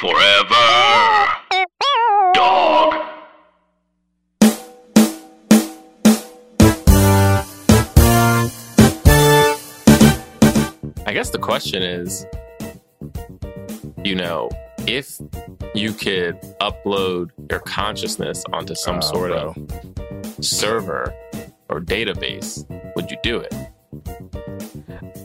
[0.00, 1.34] Forever.
[2.34, 2.94] Dog.
[11.06, 12.24] I guess the question is,
[14.04, 14.48] you know,
[14.86, 15.18] if
[15.74, 19.54] you could upload your consciousness onto some Oh, sort bro.
[20.36, 21.12] of server
[21.68, 22.64] or database,
[22.94, 23.54] would you do it?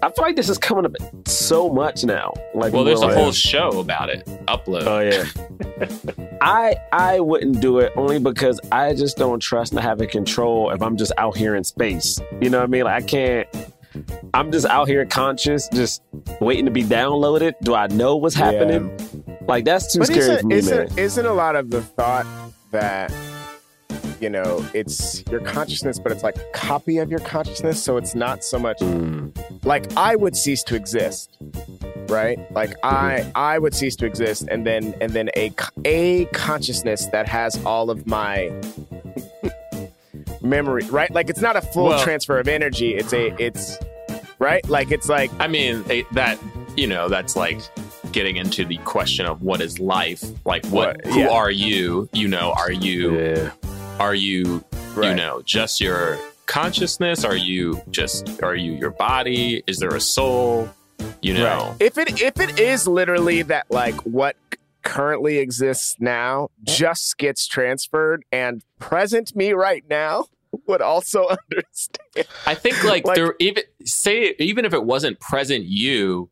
[0.06, 0.96] I feel like this is coming up
[1.28, 2.32] so much now.
[2.54, 4.26] Like, Well, there's a like- whole show about it.
[4.48, 4.86] Upload.
[4.86, 6.36] Oh yeah.
[6.42, 10.82] I I wouldn't do it only because I just don't trust not having control if
[10.82, 12.20] I'm just out here in space.
[12.42, 12.84] You know what I mean?
[12.84, 13.48] Like I can't.
[14.34, 16.02] I'm just out here conscious, just
[16.42, 17.54] waiting to be downloaded.
[17.62, 18.92] Do I know what's happening?
[19.48, 21.00] Like that's too But scary isn't, for me, isn't, man.
[21.00, 22.26] isn't a lot of the thought
[22.72, 23.12] that
[24.22, 28.16] you know it's your consciousness, but it's like a copy of your consciousness, so it's
[28.16, 29.32] not so much Mm.
[29.66, 31.38] like I would cease to exist,
[32.08, 32.40] right?
[32.52, 35.52] Like I I would cease to exist, and then and then a
[35.86, 38.52] a consciousness that has all of my
[40.42, 41.12] memory, right?
[41.12, 42.96] Like it's not a full Well- transfer of energy.
[42.96, 43.78] It's a it's
[44.40, 44.68] right.
[44.70, 46.40] Like it's like I mean, it, that
[46.78, 47.60] you know, that's like
[48.12, 50.24] getting into the question of what is life?
[50.46, 50.98] Like, what?
[51.04, 51.30] What- Who yeah.
[51.30, 52.08] are you?
[52.14, 53.52] You know, are you Yeah.
[54.00, 54.64] Are you
[54.96, 57.24] you know just your consciousness?
[57.24, 59.64] Are you just are you your body?
[59.68, 60.70] Is there a soul?
[61.22, 61.76] You know, Right.
[61.82, 64.36] If it if it is literally that like what
[64.84, 70.26] currently exists now just gets transferred and present me right now
[70.68, 72.28] would also understand.
[72.46, 76.30] I think like, Like- there even say even if it wasn't present you,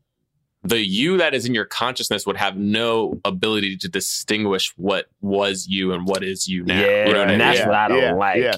[0.64, 5.66] the you that is in your consciousness would have no ability to distinguish what was
[5.68, 6.80] you and what is you now.
[6.80, 7.38] Yeah, you know what I and mean?
[7.38, 8.36] that's Yeah, what I don't yeah, like.
[8.38, 8.56] Yeah.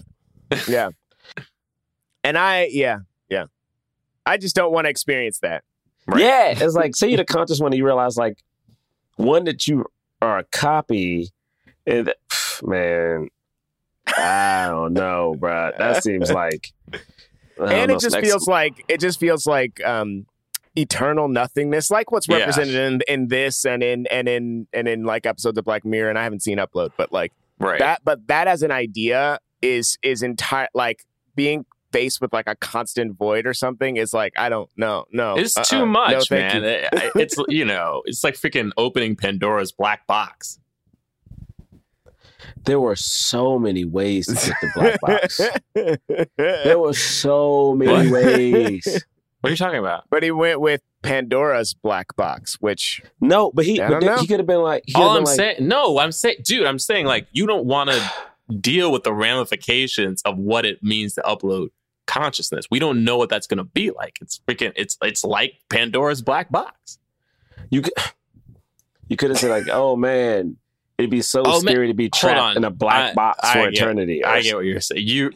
[0.69, 0.91] Yeah.
[2.23, 3.47] and I yeah, yeah.
[4.25, 5.65] I just don't want to experience that.
[6.07, 6.21] Right.
[6.21, 8.39] Yeah, it's like say you're the conscious one, and you realize like
[9.17, 9.87] one that you
[10.23, 11.31] are a copy.
[11.87, 12.13] And
[12.63, 13.29] man,
[14.07, 15.73] I don't know, bro.
[15.77, 16.73] That seems like,
[17.59, 20.27] and it just next- feels like it just feels like um
[20.77, 22.39] eternal nothingness like what's Yeah.
[22.39, 26.09] represented in in this and in and in and in like episodes of black mirror
[26.11, 27.79] and i haven't seen upload but like right.
[27.79, 31.05] that but that as an idea is is entire like
[31.35, 35.37] being faced with like a constant void or something is like i don't know no
[35.39, 35.65] It's uh-uh.
[35.65, 36.63] too much, thank man.
[36.93, 37.11] you.
[37.23, 40.59] It's you know, it's like freaking opening Pandora's black box.
[42.65, 45.41] there were so many ways to get the black box.
[46.65, 48.23] There were so many What?
[48.25, 49.05] ways.
[49.41, 50.05] What are you talking about?
[50.11, 54.17] but he went with pandora's black box which No, but he, I but don't then
[54.17, 54.21] know.
[54.21, 56.67] he could have been like, he All been I'm like, saying, no, I'm saying, dude,
[56.67, 58.11] I'm saying like you don't want to
[58.61, 61.69] deal with the ramifications of what it means to upload
[62.07, 62.67] consciousness.
[62.71, 64.19] We don't know what that's going to be like.
[64.21, 66.99] It's freaking, it's it's like Pandora's black box.
[67.71, 67.93] you could,
[69.09, 70.57] you could have said like, oh man,
[70.99, 72.57] it'd be so Oh, man, scary to be trapped on.
[72.57, 74.25] in a black I- box I for get- eternity.
[74.25, 75.07] or I get what you're saying.
[75.07, 75.33] You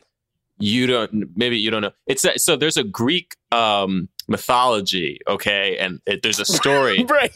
[0.61, 1.93] you don't maybe you don't know.
[2.07, 7.05] It's a, so there's a Greek um mythology, okay, and it, there's a story.
[7.09, 7.33] Right.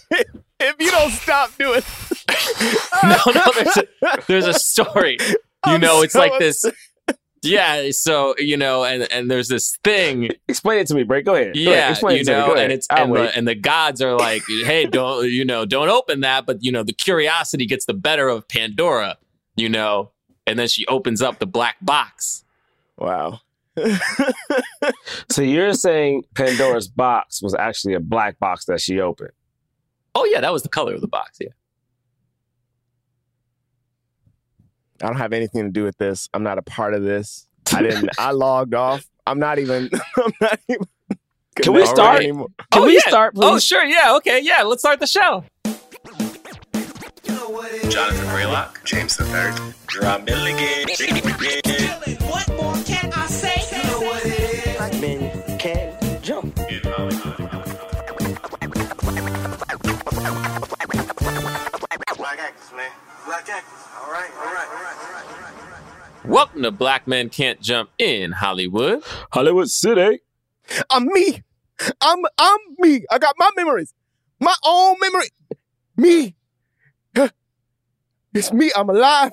[0.61, 1.83] if you don't stop doing
[3.03, 3.87] no, no, there's a,
[4.29, 5.19] there's a story.
[5.21, 6.65] You I'm know, it's so like this.
[7.43, 11.21] Yeah, so you know, and and there's this thing, Explain it to me, Bray.
[11.23, 11.55] Go ahead.
[11.55, 11.73] Go ahead.
[11.73, 12.39] yeah, Explain you it to me.
[12.39, 12.71] know, Go and ahead.
[12.73, 16.21] it's I'll and the, and the gods are like, hey, don't you know, don't open
[16.21, 19.19] that, but you know, the curiosity gets the better of Pandora,
[19.57, 20.13] you know,
[20.47, 22.44] and then she opens up the black box.
[22.97, 23.41] Wow
[25.31, 29.31] So you're saying Pandora's box was actually a black box that she opened?
[30.15, 31.39] Oh yeah, that was the color of the box.
[31.41, 31.49] Yeah.
[35.03, 36.29] I don't have anything to do with this.
[36.33, 37.49] I'm not a part of this.
[37.75, 38.11] I didn't.
[38.19, 39.05] I logged off.
[39.27, 39.91] I'm not even.
[40.17, 40.87] I'm not even.
[41.57, 42.21] Can we start?
[42.21, 42.49] anymore.
[42.73, 43.01] Can Oh, we yeah.
[43.09, 43.51] start, oh, please?
[43.55, 44.63] Oh sure, yeah, okay, yeah.
[44.63, 45.45] Let's start the show.
[47.89, 49.55] Jonathan Braylock, James the Third,
[49.89, 50.89] Gerard Milligan.
[52.29, 52.74] What more
[62.55, 62.91] actors, man.
[63.27, 63.73] Black actors.
[64.01, 66.25] All right, all right, all right, all right, all right.
[66.25, 69.03] Welcome to Black Men Can't Jump in Hollywood.
[69.33, 70.21] Hollywood City.
[70.91, 71.43] I'm me.
[72.01, 73.05] I'm I'm me.
[73.11, 73.93] I got my memories,
[74.41, 75.29] my own memory.
[75.97, 76.37] Me.
[78.35, 78.73] It's me.
[78.75, 79.33] I'm alive.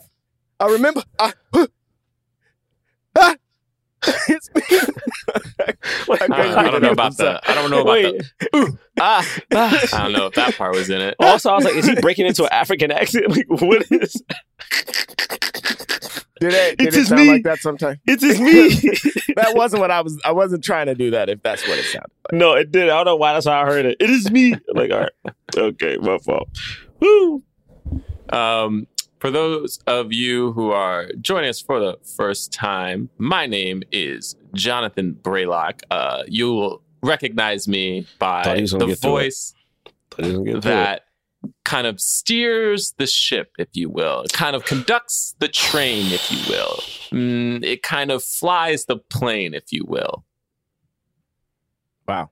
[0.60, 1.04] I remember.
[1.18, 1.34] I.
[1.54, 1.68] huh.
[3.18, 3.36] Ah.
[4.28, 4.62] It's me.
[6.08, 7.44] Wait, I I, can't I don't know about that.
[7.44, 7.52] the.
[7.52, 8.24] I don't know about Wait.
[8.40, 8.58] the.
[8.58, 9.88] Ooh, ah, ah.
[9.94, 11.16] I don't know if that part was in it.
[11.20, 13.30] Also, I was like, is he breaking into an African accent?
[13.30, 14.22] Like, what is?
[16.40, 16.78] Did it?
[16.80, 17.30] Did It's it just sound me.
[17.30, 18.00] like that sometimes?
[18.08, 19.00] It's just me.
[19.36, 20.20] That wasn't what I was.
[20.26, 21.30] I wasn't trying to do that.
[21.30, 22.38] If that's what it sounded like.
[22.40, 22.90] no, it did.
[22.90, 23.34] I don't know why.
[23.34, 23.98] That's how I heard it.
[24.00, 24.54] It is me.
[24.54, 25.12] I'm like, all right,
[25.56, 26.50] okay, my fault.
[27.00, 27.44] Woo.
[28.30, 28.88] Um,
[29.22, 34.36] for those of you who are joining us for the first time, my name is
[34.56, 35.84] Jonathan Braylock.
[35.92, 39.24] Uh, you will recognize me by he was gonna the get through it.
[39.26, 39.54] voice
[40.10, 40.76] Thought he was gonna get through it.
[40.76, 41.02] that
[41.64, 44.24] kind of steers the ship, if you will.
[44.24, 46.80] It kind of conducts the train, if you will.
[47.12, 50.26] Mm, it kind of flies the plane, if you will.
[52.08, 52.32] Wow.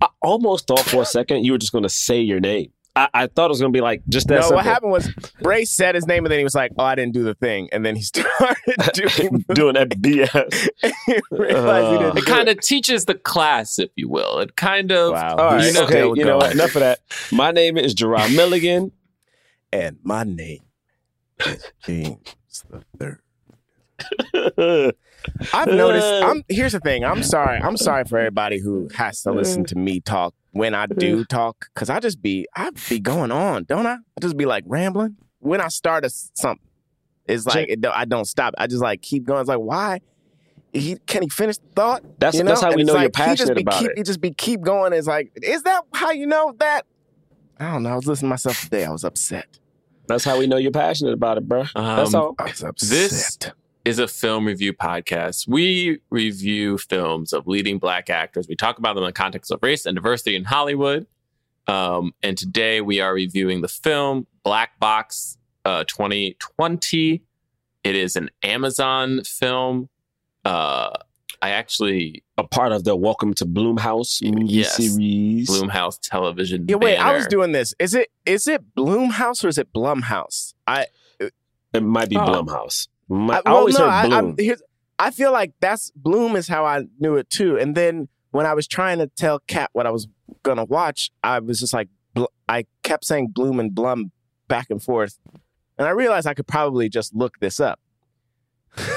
[0.00, 2.71] I almost thought for a second you were just going to say your name.
[2.94, 4.34] I, I thought it was going to be like just that.
[4.34, 4.56] No, simple.
[4.56, 5.08] what happened was
[5.40, 7.68] Bray said his name and then he was like, "Oh, I didn't do the thing,"
[7.72, 8.34] and then he started
[8.92, 9.44] doing.
[9.48, 10.68] The, Doing that BS.
[11.06, 12.18] he realized he didn't.
[12.18, 14.38] It kind of teaches the class, if you will.
[14.40, 15.36] It kind of Wow.
[15.36, 16.04] All right, He's know- okay.
[16.04, 16.52] You know what?
[16.52, 17.00] Enough of that.
[17.30, 18.92] My name is Gerard Milligan.
[19.72, 20.60] And my name
[21.46, 22.18] is James
[22.68, 24.94] the Third.
[25.52, 26.06] I've noticed.
[26.06, 26.26] Uh.
[26.30, 27.04] I'm here's the thing.
[27.04, 27.58] I'm sorry.
[27.58, 29.68] I'm sorry for everybody who has to listen mm.
[29.68, 31.28] to me talk when I do mm.
[31.28, 33.94] talk, because I just be I be going on, don't I?
[33.94, 36.66] I just be like rambling when I start a something.
[37.26, 38.54] It's like it, I don't stop.
[38.58, 39.40] I just like keep going.
[39.40, 40.00] It's like why?
[40.72, 42.02] He can he finish the thought?
[42.18, 43.80] That's You that's how And we it's know you're like, he just passionate be about
[43.80, 43.98] keep, it.
[43.98, 44.92] He just be keep going.
[44.92, 46.86] It's like, is that how you know that?
[47.60, 47.90] I don't know.
[47.90, 48.84] I was listening to myself today.
[48.84, 49.58] I was upset.
[50.08, 51.64] That's how we know you're passionate about it, bro.
[51.74, 52.34] That's Um, all.
[52.38, 52.90] I was upset.
[52.90, 53.38] This-
[53.84, 55.48] is a film review podcast.
[55.48, 58.46] We review films of leading black actors.
[58.48, 61.06] We talk about them in the context of race and diversity in Hollywood.
[61.66, 67.22] Um, and today we are reviewing the film Black Box uh, 2020.
[67.84, 69.88] It is an Amazon film.
[70.44, 70.90] Uh,
[71.40, 74.76] I actually A part of the Welcome to Bloomhouse movie Yes.
[74.76, 75.48] series.
[75.50, 76.66] Bloomhouse Television.
[76.68, 76.98] Yeah, wait.
[76.98, 77.74] I was doing this.
[77.80, 80.54] Is it is it Bloomhouse or is it Blumhouse?
[80.68, 80.86] I,
[81.74, 82.20] It might be Oh.
[82.20, 82.86] Blumhouse.
[83.08, 84.36] My- I, I, always no, heard Bloom.
[84.38, 84.62] I, here's,
[84.98, 87.58] I feel like that's Bloom is how I knew it too.
[87.58, 90.08] And then when I was trying to tell Kat what I was
[90.42, 94.12] gonna watch, I was just like, bl- I kept saying Bloom and Blum
[94.48, 95.18] back and forth,
[95.78, 97.80] and I realized I could probably just look this up.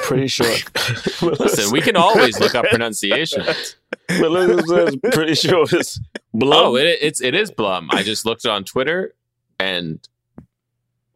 [0.04, 0.46] pretty sure.
[1.22, 3.76] Listen, we can always look up pronunciations.
[4.10, 6.66] Melissa's pretty sure it's oh, Blum.
[6.66, 7.90] Oh, it, it's it is Blum.
[7.92, 9.14] I just looked on Twitter,
[9.60, 10.08] and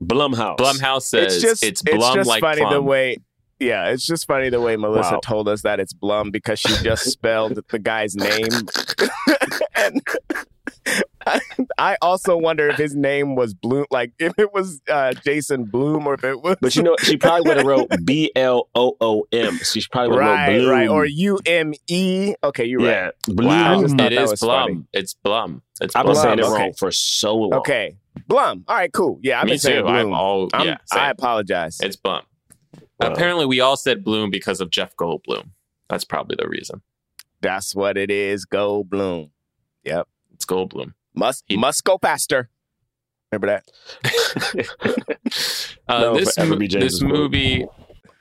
[0.04, 0.58] Blumhouse.
[0.58, 2.74] Blumhouse says it's just it's Blum just like funny plum.
[2.74, 3.18] the way.
[3.60, 5.20] Yeah, it's just funny the way Melissa Wow.
[5.22, 8.48] told us that it's Blum because she just spelled the guy's name.
[9.76, 10.02] and
[11.30, 11.40] I,
[11.94, 16.08] I also wonder if his name was Bloom, like if it was uh, Jason Bloom
[16.08, 16.58] or if it was.
[16.62, 19.58] But you know, she probably would have wrote B L O O M.
[19.60, 20.70] So she probably would have right, wrote Bloom.
[20.72, 22.34] right, or U M E.
[22.44, 22.88] Okay, you're right.
[22.88, 23.50] yeah, Bloom.
[23.52, 24.68] I Wow, just thought it that is was Blum.
[24.70, 24.84] funny.
[24.94, 25.62] It's Blum.
[25.82, 26.24] It's I've been Blum.
[26.24, 26.54] saying it okay.
[26.64, 27.54] wrong for so long.
[27.60, 27.96] Okay,
[28.28, 28.66] Blum.
[28.68, 29.20] All right, cool.
[29.22, 29.84] Yeah, I've Me been saying too.
[29.84, 29.96] Bloom.
[29.96, 30.78] I'm all I'm- yeah.
[30.92, 31.80] I apologize.
[31.82, 32.24] It's Blum.
[33.00, 33.14] Wow.
[33.14, 35.52] Apparently, we all said Bloom because of Jeff Goldblum.
[35.88, 36.82] That's probably the reason.
[37.42, 38.46] That's what it is.
[38.46, 39.30] Goldblum.
[39.86, 40.08] Yep.
[40.34, 40.94] It's Goldblum.
[41.16, 42.50] Must He- must go faster.
[43.32, 43.62] Remember
[44.04, 44.68] that?
[45.88, 47.66] Uh, No, this mo- this movie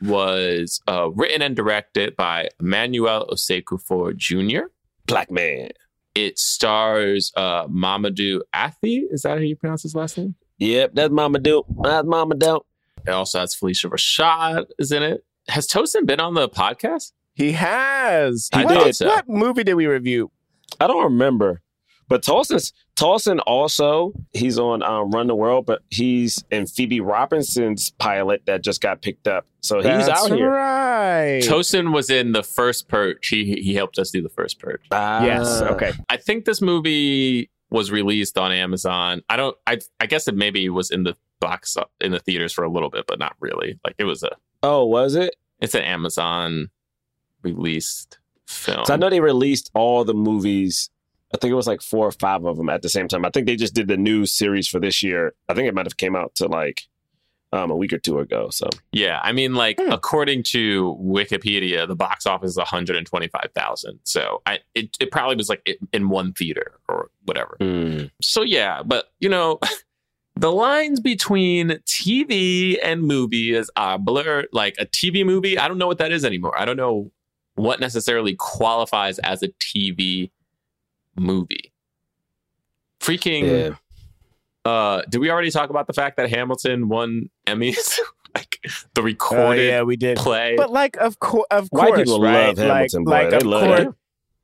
[0.01, 4.69] was uh, written and directed by Emmanuel Osei-Kuffour Jr.
[5.07, 5.71] Black man.
[6.15, 9.07] It stars uh, Mamoudou Athie.
[9.11, 10.35] Is that how you pronounce his last name?
[10.59, 11.65] Yep, that's Mama Do.
[11.83, 12.61] That's Mama Do.
[13.07, 15.25] It also has Phylicia Rashad is in it.
[15.49, 17.13] Has Tosin been on the podcast?
[17.35, 18.49] He has.
[18.55, 19.07] He what, did, so.
[19.07, 20.31] what movie did we review?
[20.81, 21.63] I don't remember.
[22.09, 27.91] But Tosin's Tosin also he's on um, Run the World, but he's in Phoebe Robinson's
[27.91, 29.47] pilot that just got picked up.
[29.61, 30.51] So he's That's out here.
[30.51, 31.43] Right.
[31.43, 33.29] Tosin was in the first purge.
[33.29, 34.81] He he helped us do the first purge.
[34.91, 35.23] Ah.
[35.25, 35.63] yes.
[35.63, 35.93] Okay.
[36.09, 39.23] I think this movie was released on Amazon.
[39.29, 39.57] I don't.
[39.67, 42.91] I I guess it maybe was in the box in the theaters for a little
[42.91, 43.79] bit, but not really.
[43.85, 44.31] Like it was a.
[44.63, 45.37] Oh, was it?
[45.61, 46.71] It's an Amazon
[47.43, 48.85] released film.
[48.87, 50.91] So I know they released all the movies.
[51.35, 53.25] I think it was like four or five of them at the same time.
[53.25, 55.35] I think they just did the new series for this year.
[55.49, 56.83] I think it might have came out to like
[57.53, 58.49] um, a week or two ago.
[58.51, 59.91] So Yeah, I mean, like Hmm.
[59.91, 64.01] according to Wikipedia, the box office is one hundred and twenty-five thousand.
[64.05, 67.57] So I, it, it probably was like in- one theater or whatever.
[68.23, 69.59] So yeah, but you know,
[70.37, 74.49] the lines between TV and movies are blurred.
[74.53, 76.59] Like a TV movie, I don't know what that is anymore.
[76.59, 77.11] I don't know
[77.55, 80.31] what necessarily qualifies as a TV
[81.21, 81.73] movie.
[83.01, 83.71] Freaking.
[84.65, 87.99] yeah, Uh, did we already talk about the fact that Hamilton won Emmys?
[88.35, 88.59] like
[88.95, 90.19] the recorded yeah, we did.
[90.19, 90.55] play.
[90.57, 92.49] But like, of course, of White course, people right?
[92.49, 93.11] love Hamilton, boy.
[93.11, 93.89] like, They like, of love course, it.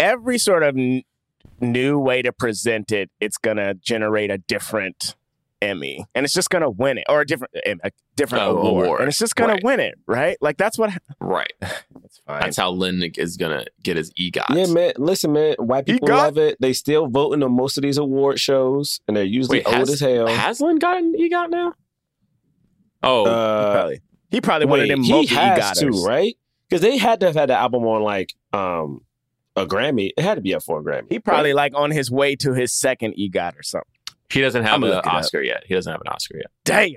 [0.00, 1.02] every sort of n-
[1.60, 5.14] new way to present it, it's gonna generate a different
[5.64, 9.00] Emmy, and it's just gonna win it, or a different a different Oh, award, award.
[9.00, 9.64] and it's just gonna Right.
[9.64, 10.36] win it, right?
[10.40, 10.90] Like that's what.
[11.20, 11.52] Right.
[11.60, 12.40] That's fine.
[12.42, 14.54] That's how Lin is gonna get his EGOT.
[14.54, 14.92] Yeah, man.
[14.98, 15.54] Listen, man.
[15.58, 16.56] White people got- love it.
[16.60, 19.90] They still voting on most of these award shows, and they're usually Wait, old has,
[19.90, 20.26] as hell.
[20.28, 21.72] has Lin gotten EGOT now?
[23.02, 24.00] Oh, Uh, probably.
[24.30, 26.04] He probably wanted wait, them he has to, egotters.
[26.06, 26.36] right?
[26.68, 29.00] Because they had to have had the album on like um
[29.56, 30.10] a Grammy.
[30.16, 31.06] It had to be up for a Grammy.
[31.10, 33.88] He probably like on his way to his second EGOT or something.
[34.30, 35.14] He doesn't have an looking up.
[35.14, 35.64] Oscar yet.
[35.66, 36.50] He doesn't have an Oscar yet.
[36.64, 36.94] Damn,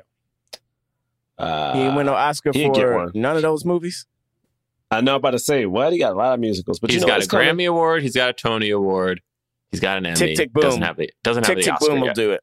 [1.38, 3.12] Uh, he ain't win no Oscar for one.
[3.14, 4.06] none of those movies.
[4.90, 6.96] I know I'm about to say what he got a lot of musicals, but He's
[6.96, 7.48] you know got a what's coming?
[7.48, 8.04] Grammy award.
[8.04, 9.22] He's got a Tony award.
[9.70, 10.16] He's got an Emmy.
[10.16, 10.62] Tick, tick, boom.
[10.64, 12.42] Doesn't have the doesn't have Tick the Tick Oscar Boom will do it.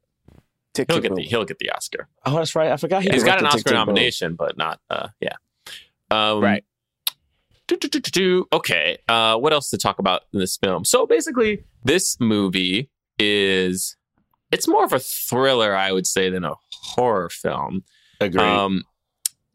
[0.75, 1.15] Tick He'll Tick get Boom.
[1.15, 2.07] the he'll get the Oscar.
[2.25, 2.71] Oh, that's right.
[2.71, 3.87] I forgot he He's got an directed Oscar Tick, Tick, Boom.
[3.87, 5.33] nomination, but not uh yeah.
[6.11, 6.63] Um, Right.
[7.67, 8.47] do, do, do, do, do.
[8.53, 8.99] Okay.
[9.09, 10.85] Uh, what else to talk about in this film?
[10.85, 13.97] So basically, this movie is
[14.51, 17.83] it's more of a thriller, I would say, than a horror film.
[18.21, 18.41] Agreed.
[18.41, 18.83] Um,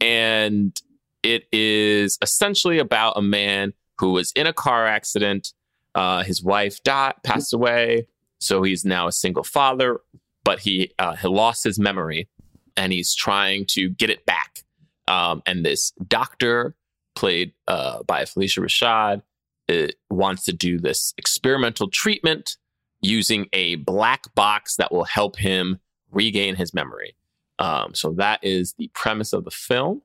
[0.01, 0.79] and
[1.23, 5.53] it is essentially about a man who was in a car accident.
[5.95, 8.07] Uh, his wife died, passed away,
[8.39, 10.01] so he's now a single father.
[10.45, 12.29] But he uh, he lost his memory,
[12.77, 14.65] and he's trying to get it back.
[15.07, 16.75] Um, and this doctor,
[17.15, 19.23] played uh, by Phylicia Rashad,
[19.69, 22.57] uh, wants to do this experimental treatment
[23.01, 25.81] using a black box that will help him
[26.11, 27.15] regain his memory.
[27.59, 30.03] Um, so that is the premise of the film,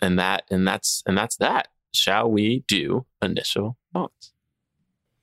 [0.00, 1.68] and that and that's and that's that.
[1.92, 4.32] Shall we do initial thoughts?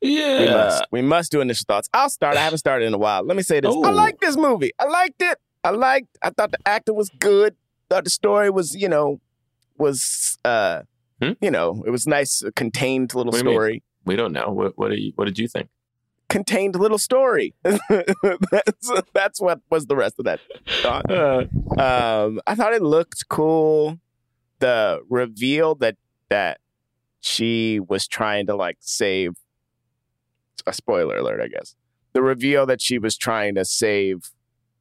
[0.02, 0.46] We yeah.
[0.46, 0.84] must.
[0.92, 1.90] We must do initial thoughts.
[1.94, 2.38] I'll start.
[2.38, 3.24] I haven't started in a while.
[3.24, 3.74] Let me say this.
[3.74, 4.72] I like this movie.
[4.80, 5.38] I liked it.
[5.64, 6.18] I liked.
[6.22, 7.56] I thought the acting was good.
[7.90, 9.20] Thought the story was, you know,
[9.78, 10.82] was uh,
[11.22, 11.34] Hmm?
[11.40, 13.54] you know, it was nice, contained little What do mean?
[13.54, 13.84] story.
[14.06, 14.50] We don't know.
[14.50, 15.70] What what, do you, what did you think?
[16.32, 17.54] Contained little story.
[17.64, 20.40] that's that's what was the rest of that
[20.82, 21.06] thought.
[21.12, 21.46] Uh,
[21.78, 24.00] Um, I thought it looked cool.
[24.60, 25.98] The reveal that
[26.30, 26.60] that
[27.20, 29.34] she was trying to like save
[30.66, 31.76] a spoiler alert, I guess.
[32.14, 34.32] The reveal that she was trying to save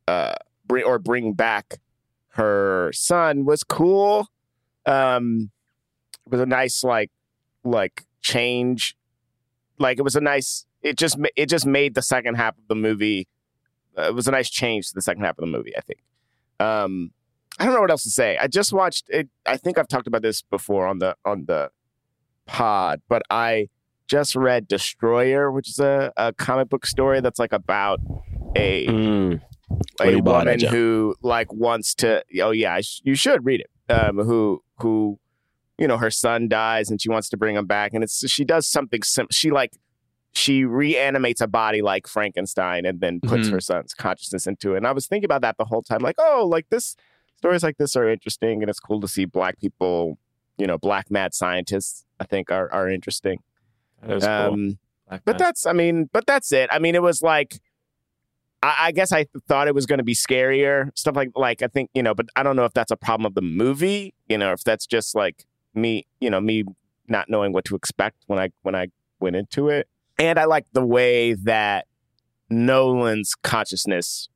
[0.07, 0.35] uh
[0.67, 1.81] bring or bring back
[2.35, 4.29] her son was cool.
[4.87, 5.51] Um
[6.27, 7.11] it was a nice like
[7.65, 8.97] like change.
[9.79, 12.75] Like it was a nice it just it just made the second half of the
[12.75, 13.29] movie
[13.99, 16.01] uh, it was a nice change to the second half of the movie, I think.
[16.59, 17.11] Um,
[17.59, 18.39] I don't know what else to say.
[18.39, 19.29] I just watched it.
[19.47, 21.71] I think I've talked about this before on the on the
[22.47, 23.69] pod, but I
[24.07, 28.01] just read Destroyer, which is a, a comic book story that's like about
[28.57, 29.41] a mm,
[30.01, 32.25] a you buy that, woman who like wants to.
[32.41, 33.93] Oh yeah, I sh- you should read it.
[33.93, 35.19] Um, who who,
[35.77, 38.45] you know, her son dies and she wants to bring him back, and it's she
[38.45, 39.03] does something.
[39.03, 39.73] Sim- she like
[40.33, 43.53] she reanimates a body like Frankenstein and then puts Mhm.
[43.53, 44.79] her son's consciousness into it.
[44.79, 46.97] And I was thinking about that the whole time, like, oh, like this
[47.37, 50.19] stories like this are interesting, and it's cool to see black people,
[50.59, 52.05] you know, black mad scientists.
[52.21, 53.43] I think are are interesting.
[54.03, 54.33] That was cool.
[54.33, 54.79] Um,
[55.25, 56.69] but that's, I mean, but that's it.
[56.71, 57.61] I mean, it was like,
[58.63, 61.67] I, I guess I thought it was going to be scarier stuff like, like I
[61.67, 64.39] think you know, but I don't know if that's a problem of the movie, you
[64.39, 66.65] know, if that's just like me, you know, me
[67.09, 69.89] not knowing what to expect when I when I went into it.
[70.21, 71.87] And I like the way that
[72.51, 74.29] Nolan's consciousness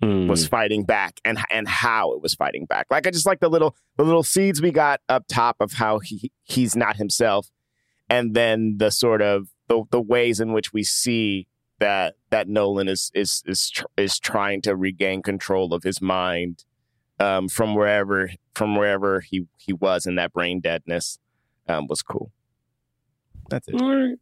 [0.00, 0.28] mm.
[0.28, 2.86] was fighting back and and how it was fighting back.
[2.90, 5.98] Like I just like the little the little seeds we got up top of how
[5.98, 7.50] he he's not himself,
[8.08, 11.48] and then the sort of the the ways in which we see
[11.80, 16.64] that that Nolan is is is tr- is trying to regain control of his mind
[17.18, 21.18] um, from wherever from wherever he he was in that brain deadness
[21.68, 22.30] um, was cool.
[23.48, 23.74] That's it.
[23.74, 24.18] All right.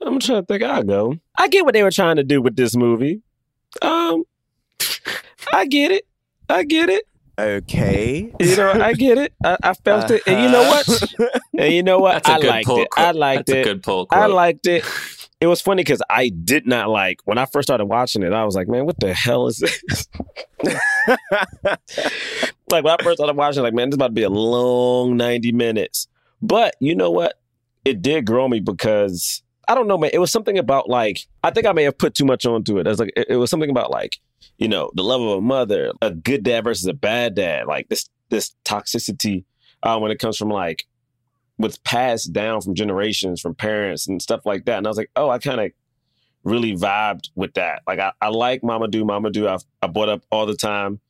[0.00, 0.62] I'm trying to think.
[0.62, 1.16] I'll go.
[1.38, 3.22] I get what they were trying to do with this movie.
[3.82, 4.24] Um,
[5.52, 6.06] I get it.
[6.48, 7.04] I get it.
[7.38, 8.32] Okay.
[8.40, 9.34] You know, I get it.
[9.44, 10.88] I, I felt it, and you know what?
[11.58, 12.12] And you know what?
[12.24, 12.90] That's a I good liked pull it.
[12.90, 13.06] quote.
[13.06, 13.60] I liked That's it.
[13.60, 14.06] a good pull.
[14.10, 14.84] I liked it.
[15.38, 18.32] It was funny because I did not like when I first started watching it.
[18.32, 20.08] I was like, "Man, what the hell is this?"
[22.70, 25.16] like when I first started watching, like, "Man, this is about to be a long
[25.18, 26.08] ninety minutes."
[26.40, 27.34] But you know what?
[27.84, 30.10] It did grow me because I don't know, man.
[30.12, 32.86] It was something about like I think I may have put too much onto it.
[32.86, 34.18] Was like it, it was something about like
[34.58, 37.88] you know the love of a mother, a good dad versus a bad dad, like
[37.88, 39.44] this this toxicity
[39.82, 40.86] uh, when it comes from like
[41.56, 44.78] what's passed down from generations from parents and stuff like that.
[44.78, 45.72] And I was like, oh, I kind of
[46.44, 47.82] really vibed with that.
[47.86, 49.48] Like I, I like Mama Do, Mama Do.
[49.48, 51.00] I, I brought up all the time.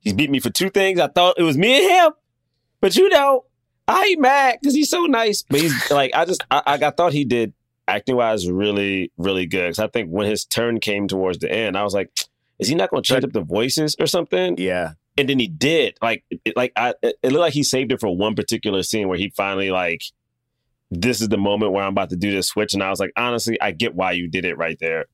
[0.00, 1.00] He's beat me for two things.
[1.00, 2.12] I thought it was me and him,
[2.80, 3.44] but you know,
[3.88, 5.42] I ain't mad because he's so nice.
[5.42, 7.52] But he's like, I just, I, I thought he did
[7.88, 9.64] acting wise really, really good.
[9.68, 12.10] Because I think when his turn came towards the end, I was like,
[12.58, 14.56] is he not going to change up the voices or something?
[14.58, 14.92] Yeah.
[15.18, 15.96] And then he did.
[16.02, 19.18] Like, it, like I, it looked like he saved it for one particular scene where
[19.18, 20.02] he finally like,
[20.90, 22.74] this is the moment where I'm about to do this switch.
[22.74, 25.06] And I was like, honestly, I get why you did it right there.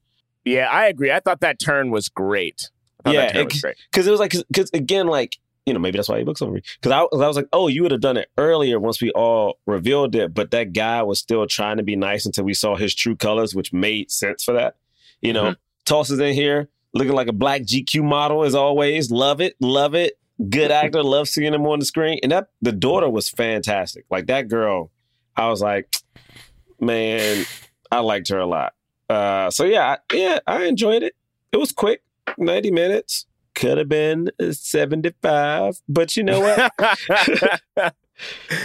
[0.45, 1.12] Yeah, I agree.
[1.12, 2.71] I thought that turn was great.
[3.05, 5.97] I Yeah, that turn it- Because it was like, because again, like, you know, maybe
[5.99, 6.62] that's why he looks over me.
[6.81, 9.11] Because I, 'cause I was like, oh, you would have done it earlier once we
[9.12, 10.35] all revealed it.
[10.35, 13.54] But that guy was still trying to be nice until we saw his true colors,
[13.54, 14.76] which made sense for that.
[15.21, 15.54] You know,
[15.85, 19.11] Tosin's in here looking like a black GQ model as always.
[19.11, 20.19] Love it, love it.
[20.50, 22.19] Good actor, love seeing him on the screen.
[22.25, 24.04] And that the daughter was fantastic.
[24.11, 24.90] Like that girl,
[25.37, 25.95] I was like,
[26.81, 27.45] man,
[27.90, 28.75] I liked her a lot.
[29.09, 31.14] Uh, so yeah, I- yeah, I enjoyed it.
[31.52, 32.02] It was quick,
[32.38, 33.26] ninety minutes.
[33.54, 36.73] Could have been seventy-five, but you know what?
[36.78, 37.94] but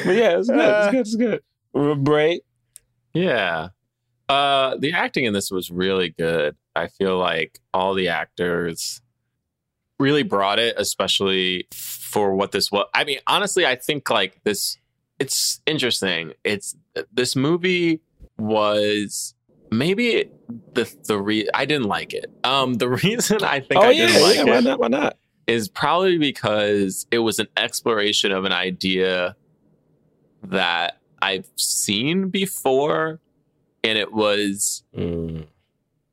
[0.05, 0.59] yeah, it's good.
[0.59, 0.99] It's good.
[0.99, 1.15] It's
[1.73, 2.03] good.
[2.03, 2.41] Bray,
[3.13, 3.69] Yeah.
[4.29, 6.55] Uh the acting in this was really good.
[6.75, 9.01] I feel like all the actors
[9.99, 12.87] really brought it, especially for what this was.
[12.93, 14.77] I mean, honestly, I think like this
[15.19, 16.33] it's interesting.
[16.43, 16.75] It's
[17.11, 18.01] this movie
[18.37, 19.33] was
[19.71, 20.29] maybe
[20.73, 22.31] the the re I didn't like it.
[22.43, 24.41] Um the reason I think oh I yeah, didn't like yeah.
[24.43, 24.79] it Why not?
[24.79, 25.17] Why not?
[25.47, 29.35] is probably because it was an exploration of an idea
[30.43, 33.19] that I've seen before,
[33.83, 35.45] and it was Mm.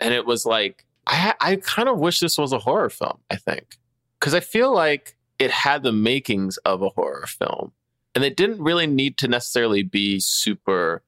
[0.01, 3.19] and it was like I I kind of wish this was a horror film.
[3.31, 3.79] I think
[4.21, 7.73] because I feel like it had the makings of a horror film,
[8.15, 11.03] and it didn't really need to necessarily be super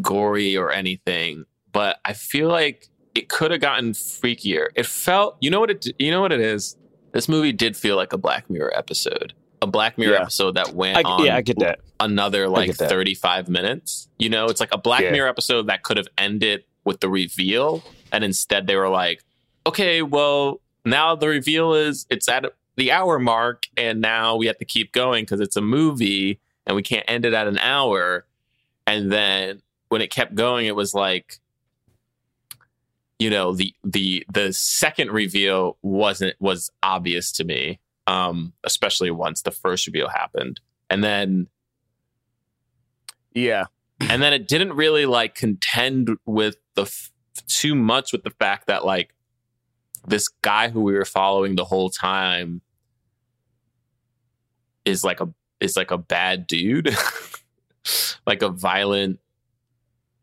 [0.00, 1.44] gory or anything.
[1.72, 4.68] But I feel like it could have gotten freakier.
[4.74, 6.76] It felt, you know what it, you know what it is.
[7.12, 10.20] This movie did feel like a Black Mirror episode, a Black Mirror Yeah.
[10.22, 11.80] episode that went I, on yeah, I get that.
[12.00, 12.74] another like.
[12.74, 14.08] 35 minutes.
[14.18, 15.12] You know, it's like a Black Yeah.
[15.12, 17.82] Mirror episode that could have ended with the reveal.
[18.12, 19.22] And instead they were like,
[19.66, 23.66] okay, well, now the reveal is it's at the hour mark.
[23.76, 27.24] And now we have to keep going because it's a movie and we can't end
[27.26, 28.24] it at an hour.
[28.86, 31.38] And then when it kept going, it was like,
[33.18, 37.78] you know, the the the second reveal wasn't was obvious to me.
[38.08, 40.60] Um, especially once the first reveal happened.
[40.90, 41.46] And then
[43.32, 43.66] Yeah.
[44.00, 47.12] and then it didn't really like contend with the f-
[47.46, 49.14] too much with the fact that like
[50.06, 52.60] this guy who we were following the whole time
[54.84, 55.28] is like a
[55.60, 56.94] is like a bad dude
[58.26, 59.20] like a violent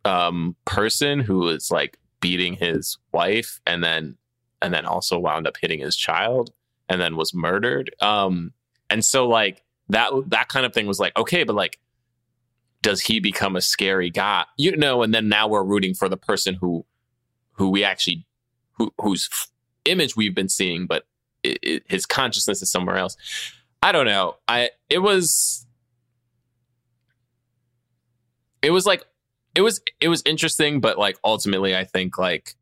[0.05, 4.17] um person who is like beating his wife and then
[4.61, 6.51] and then also wound up hitting his child
[6.89, 7.93] and then was murdered.
[8.01, 8.53] Um
[8.89, 11.79] and so like that that kind of thing was like okay but like
[12.81, 14.45] does he become a scary guy?
[14.57, 16.85] You know and then now we're rooting for the person who
[17.53, 18.25] who we actually
[18.73, 19.29] who whose
[19.85, 21.05] image we've been seeing but
[21.45, 23.15] i i his consciousness is somewhere else.
[23.81, 24.35] I don't know.
[24.47, 25.65] I it was
[28.61, 29.05] it was like
[29.59, 32.55] it was it was interesting but like ultimately i think like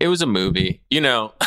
[0.00, 1.32] it was a movie you know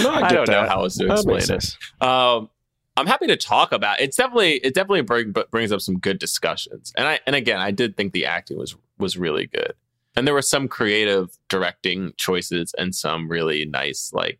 [0.00, 2.48] No, I I, don't know how else to explain it um,
[2.96, 4.00] I'm happy to talk about.
[4.00, 6.92] It's definitely it definitely bring, brings up some good discussions.
[6.96, 9.72] And I and again, I did think the acting was was really good,
[10.14, 14.38] and there were some creative directing choices and some really nice like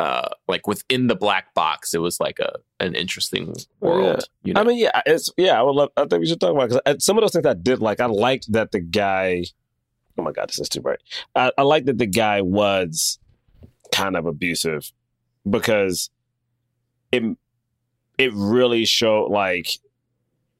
[0.00, 1.92] uh like within the black box.
[1.92, 4.24] It was like a an interesting world.
[4.42, 4.62] You know?
[4.62, 5.60] I mean, yeah, it's yeah.
[5.60, 5.90] I would love.
[5.94, 8.00] I think we should talk about because some of those things I did like.
[8.00, 9.44] I liked that the guy.
[10.16, 11.00] Oh my god, this is too bright.
[11.36, 13.18] I, I like that the guy was
[13.92, 14.90] kind of abusive
[15.48, 16.08] because
[17.12, 17.22] it
[18.16, 19.68] it really showed like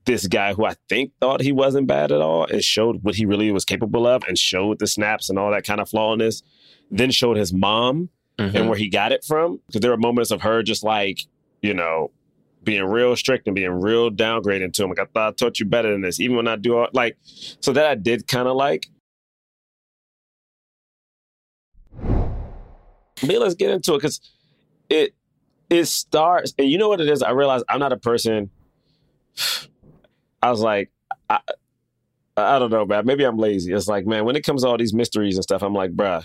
[0.05, 3.24] this guy who I think thought he wasn't bad at all and showed what he
[3.24, 6.42] really was capable of and showed the snaps and all that kind of flawness.
[6.90, 8.55] Then showed his mom Mhm.
[8.55, 9.61] and where he got it from.
[9.66, 11.20] Because there were moments of her just like,
[11.62, 12.11] you know,
[12.64, 14.90] being real strict and being real downgrading to him.
[14.90, 17.16] Like, I thought I taught you better than this, even when I do all like,
[17.24, 18.88] so that I did kind of like.
[23.22, 24.20] But let's get into it because
[24.88, 25.14] it
[25.68, 27.22] it starts, and you know what it is.
[27.22, 28.50] I realize I'm not a person.
[30.42, 30.90] I was like,
[31.29, 31.40] I,
[32.37, 33.05] I don't know, man.
[33.05, 33.72] Maybe I'm lazy.
[33.74, 36.24] It's like, man, when it comes to all these mysteries and stuff, I'm like, bruh,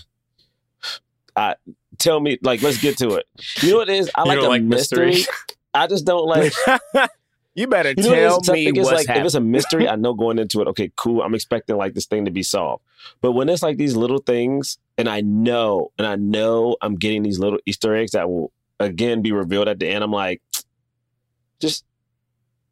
[1.36, 1.56] I
[1.98, 3.26] tell me, like, let's get to it.
[3.62, 4.10] You know what it is?
[4.14, 5.06] I You like don't a like mystery.
[5.06, 5.34] mystery?
[5.74, 6.52] I just don't like.
[7.54, 8.28] you better You know what it is?
[8.28, 10.90] tell Tough me what's like, if it's a mystery, I know going into it, okay,
[10.96, 11.22] cool.
[11.22, 12.82] I'm expecting like this thing to be solved.
[13.20, 17.22] But when it's like these little things, and I know, and I know I'm getting
[17.22, 20.42] these little Easter eggs that will again be revealed at the end, I'm like,
[21.60, 21.84] just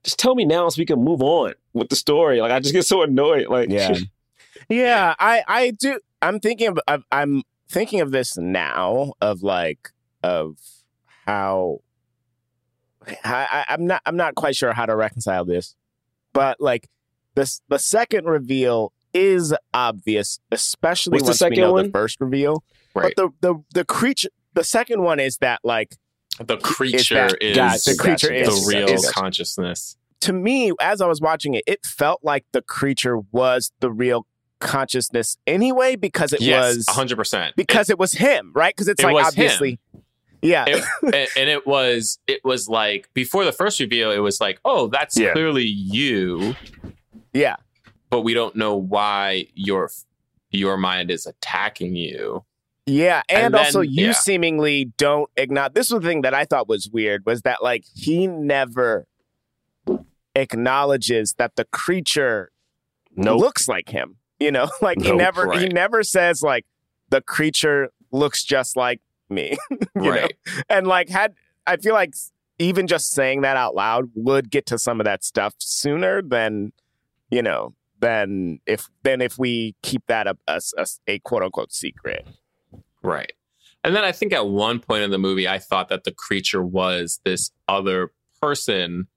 [0.03, 2.41] just tell me now so we can move on with the story.
[2.41, 3.49] Like I just get so annoyed.
[3.49, 3.95] Like Yeah.
[4.69, 5.99] yeah, I I do.
[6.23, 9.91] I'm thinking of, of I'm thinking of this now, of like
[10.23, 10.59] of
[11.27, 11.81] how
[13.07, 15.75] I, I, I'm not I'm not quite sure how to reconcile this,
[16.33, 16.89] but like
[17.35, 22.21] this the second reveal is obvious, especially What's the once we second know the first
[22.21, 22.65] reveal.
[22.95, 23.13] Right.
[23.17, 25.97] But the the the creature the second one is that like
[26.39, 29.97] the creature that- is the creature is the real is- consciousness.
[30.21, 34.27] to me, as I was watching it, it felt like the creature was the real
[34.61, 37.55] consciousness anyway, because it yes, was hundred percent.
[37.57, 38.75] because it, was him, right?
[38.75, 39.79] Because it's It like was obviously,
[40.43, 44.41] yeah, it, and, and it was it was like before the first reveal it was
[44.41, 45.33] like oh that's Yeah.
[45.33, 46.55] clearly you
[47.33, 47.57] yeah,
[48.11, 49.91] but we don't know why your
[50.51, 52.45] your mind is attacking you
[52.87, 54.13] yeah, and, And then- also you yeah.
[54.13, 55.73] seemingly don't acknowledge.
[55.73, 59.07] This was the thing that I thought was weird was that like he never
[60.35, 62.51] acknowledges that the creature
[63.17, 63.41] Nope.
[63.41, 64.17] looks like him.
[64.41, 66.67] You know, like he never he never says like
[67.11, 69.57] the creature looks just like me.
[69.71, 70.11] you know?
[70.11, 70.37] right
[70.69, 71.35] and like had
[71.67, 72.15] I feel like
[72.59, 76.73] even just saying that out loud would get to some of that stuff sooner than
[77.31, 81.73] you know than if than if we keep that a, a, a, a quote unquote
[81.73, 82.27] secret.
[83.03, 83.33] right
[83.83, 86.63] and then i think at one point in the movie i thought that the creature
[86.63, 89.09] was this other person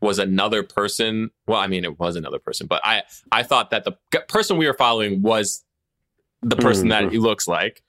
[0.00, 3.84] was another person well i mean it was another person but i i thought that
[3.84, 3.92] the
[4.28, 5.64] person we were following was
[6.42, 7.82] the person that he looks like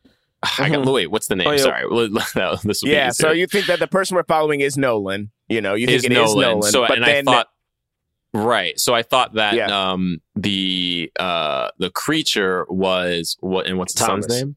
[0.60, 0.94] I got Mhm.
[0.94, 1.08] wait.
[1.10, 1.48] What's the name?
[1.48, 1.58] Oh, yeah.
[1.58, 1.88] Sorry,
[2.36, 5.32] No, this will be Yeah, so you think that the person we're following is Nolan?
[5.50, 6.50] You know, you think is it is Nolan.
[6.50, 6.72] Nolan.
[6.72, 7.48] So but and then I thought
[8.34, 8.80] right.
[8.80, 9.92] So I thought that Yeah.
[9.92, 14.42] um the uh the creature was what and what's the son's Thomas.
[14.42, 14.56] name?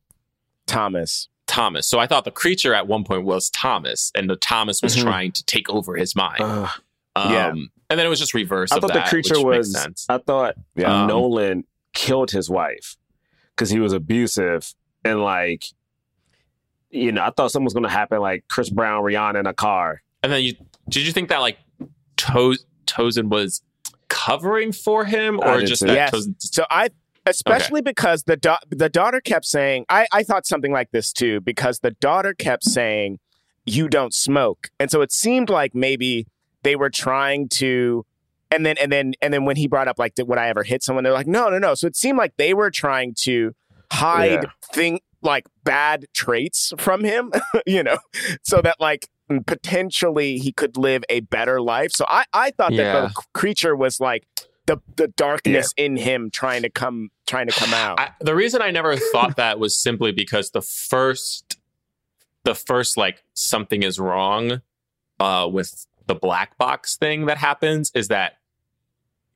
[0.67, 1.29] Thomas.
[1.47, 1.89] Thomas.
[1.89, 5.03] So I thought the creature at one point was Thomas, and the Thomas was Mhm.
[5.03, 6.69] trying to take over his mind.
[7.27, 7.49] Um, yeah.
[7.51, 8.73] and then it was just reverse.
[8.73, 9.73] I of thought that, the creature was.
[9.73, 10.07] sense.
[10.09, 11.03] I thought Yeah.
[11.03, 12.97] Um, Nolan killed his wife
[13.51, 14.73] because he was abusive
[15.05, 15.65] and like,
[16.91, 19.55] you know, I thought something was going to happen, like Chris Brown, Rihanna in a
[19.55, 20.03] car.
[20.23, 20.55] And then you
[20.89, 21.59] did you think that like
[22.19, 23.63] to- Tosin was
[24.09, 26.11] covering for him, or just that Yes.
[26.13, 26.35] Tosin?
[26.39, 26.89] So I,
[27.27, 31.41] especially because the da- the daughter kept saying, I I thought something like this too
[31.43, 33.19] because the daughter kept saying,
[33.67, 36.27] "You don't smoke," and so it seemed like maybe
[36.63, 38.05] they were trying to.
[38.51, 40.63] And then, and then, and then, when he brought up like, did, would I ever
[40.63, 41.05] hit someone?
[41.05, 41.75] They're like, no, no, no.
[41.75, 43.55] So it seemed like they were trying to
[43.93, 44.51] hide Yeah.
[44.73, 47.31] thing like bad traits from him,
[47.67, 47.99] you know,
[48.43, 49.07] so that like
[49.47, 51.91] potentially he could live a better life.
[51.93, 52.93] So I, I thought Yeah.
[52.93, 54.25] that the creature was like
[54.67, 57.99] the the darkness in him trying to come trying to come out.
[58.01, 61.59] I, the reason I never thought that was simply because the first,
[62.45, 64.61] the first like something is wrong,
[65.21, 68.39] uh, with the black box thing that happens is that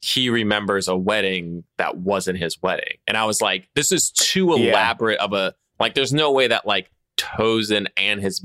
[0.01, 4.49] he remembers a wedding that wasn't his wedding, and I was like, this is too
[4.59, 4.71] Yeah.
[4.73, 5.95] elaborate of a like.
[5.95, 8.45] There's no way that like Tosin and his,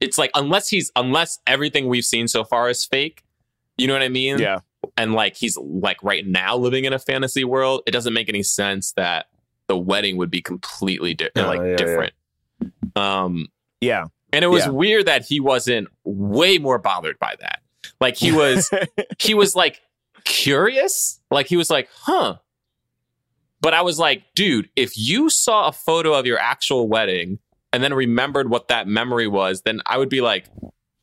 [0.00, 3.22] it's like unless he's unless everything we've seen so far is fake.
[3.78, 4.38] You know what I mean?
[4.38, 4.58] yeah,
[4.98, 8.42] and like he's like right now living in a fantasy world, it doesn't make any
[8.42, 9.26] sense that
[9.68, 11.76] the wedding would be completely di- Oh, like yeah, yeah.
[11.76, 12.12] different.
[12.96, 13.46] Um,
[13.80, 14.70] yeah, and it was Yeah.
[14.72, 17.60] weird that he wasn't way more bothered by that.
[18.00, 18.70] Like he was,
[19.18, 19.80] he was like
[20.24, 21.20] curious.
[21.30, 22.36] Like he was like, huh.
[23.60, 27.38] But I was like, dude, if you saw a photo of your actual wedding
[27.72, 30.46] and then remembered what that memory was, then I would be like,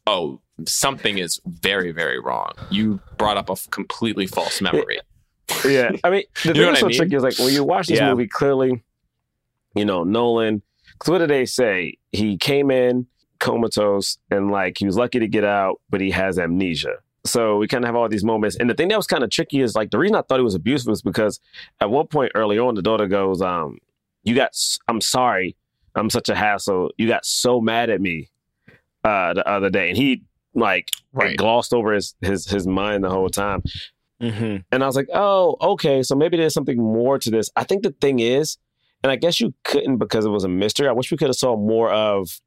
[0.07, 2.51] oh, something is very, very wrong.
[2.69, 4.99] You brought up a f- completely false memory.
[5.67, 6.95] Yeah, I mean, the thing that's I mean?
[6.97, 8.09] tricky is like when you watch this Yeah.
[8.11, 8.83] movie, clearly,
[9.75, 10.61] you know, Nolan.
[10.93, 11.97] Because what did they say?
[12.13, 13.05] He came in
[13.39, 16.95] comatose and like he was lucky to get out, but he has amnesia.
[17.25, 18.55] So we kind of have all these moments.
[18.57, 20.43] And the thing that was kind of tricky is like the reason I thought he
[20.43, 21.39] was abusive was because
[21.81, 23.79] at one point early on, the daughter goes, um,
[24.23, 24.55] "You got,
[24.87, 25.55] I'm sorry,
[25.95, 26.91] I'm such a hassle.
[26.97, 28.29] You got so mad at me
[29.03, 30.21] uh, the other day," and he
[30.53, 31.35] like Right.
[31.37, 33.63] glossed over his his his mind the whole time.
[34.21, 34.57] mm-hmm.
[34.71, 36.03] And I was like, oh, okay.
[36.03, 37.49] So maybe there's something more to this.
[37.55, 38.57] I think the thing is,
[39.03, 40.87] and I guess you couldn't because it was a mystery.
[40.87, 42.39] I wish we could have saw more of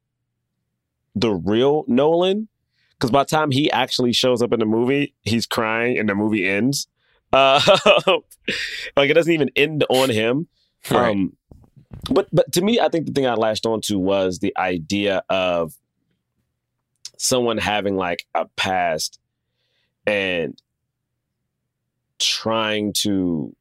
[1.15, 2.47] the real Nolan.
[2.93, 6.15] Because by the time he actually shows up in the movie, he's crying and the
[6.15, 6.87] movie ends.
[7.31, 7.61] Uh,
[8.97, 10.47] like it doesn't even end on him.
[10.89, 11.11] Right.
[11.11, 11.37] Um,
[12.09, 15.75] but but to me, I think the thing I latched onto was the idea of
[17.17, 19.19] someone having like a past
[20.07, 20.59] and
[22.17, 23.55] trying to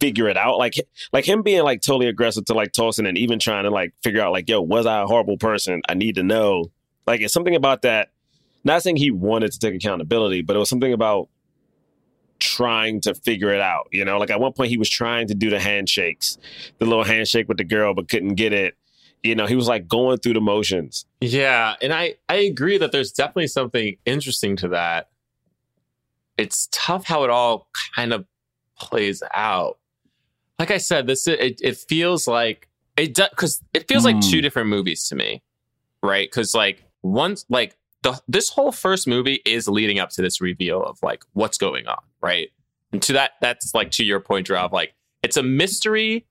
[0.00, 0.58] figure it out.
[0.58, 0.74] Like
[1.12, 4.20] like him being like totally aggressive to like Tosin and even trying to like figure
[4.20, 5.82] out like, yo, was I a horrible person?
[5.88, 6.70] I need to know.
[7.06, 8.10] Like it's something about that.
[8.64, 11.28] Not saying he wanted to take accountability, but it was something about
[12.38, 13.88] trying to figure it out.
[13.92, 16.38] You know, like at one point he was trying to do the handshakes,
[16.78, 18.74] the little handshake with the girl, but couldn't get it.
[19.22, 21.06] You know, he was like going through the motions.
[21.20, 25.08] Yeah, and I I agree that there's definitely something interesting to that.
[26.36, 28.26] It's tough how it all kind of
[28.78, 29.78] plays out.
[30.58, 34.30] Like I said, this it it feels like it does because it feels like Hmm.
[34.30, 35.42] two different movies to me,
[36.02, 36.28] right?
[36.30, 40.82] Because like once like the this whole first movie is leading up to this reveal
[40.82, 42.48] of like what's going on, right?
[42.92, 44.72] And to that, that's like to your point, Rob.
[44.72, 46.26] Like it's a mystery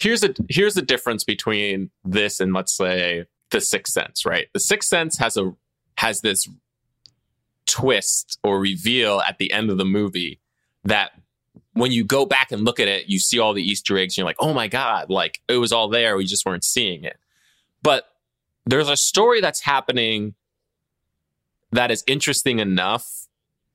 [0.00, 4.60] here's a here's the difference between this and let's say the sixth sense right the
[4.60, 5.52] sixth sense has a
[5.96, 6.46] has this
[7.66, 10.38] twist or reveal at the end of the movie
[10.84, 11.10] that
[11.78, 14.18] when you go back and look at it you see all the easter eggs and
[14.18, 17.16] you're like oh my god like it was all there we just weren't seeing it
[17.82, 18.04] but
[18.66, 20.34] there's a story that's happening
[21.72, 23.26] that is interesting enough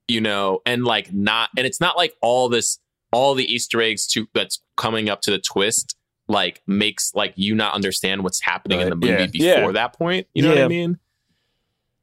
[0.08, 2.80] you know and like not and it's not like all this
[3.12, 5.96] all the easter eggs to that's coming up to the twist
[6.28, 9.56] like makes like you not understand what's happening in the movie Yeah.
[9.56, 9.72] before Yeah.
[9.74, 10.98] that point you know what i mean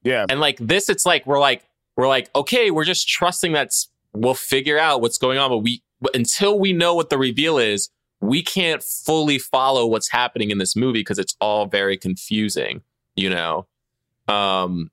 [0.04, 0.24] Yeah.
[0.28, 1.64] and like this it's like we're like
[1.96, 5.58] we're like okay we're just trusting that s- we'll figure out what's going on but
[5.58, 10.50] we but until we know what the reveal is we can't fully follow what's happening
[10.50, 12.82] in this movie because it's all very confusing
[13.16, 13.66] you know?
[14.28, 14.90] Um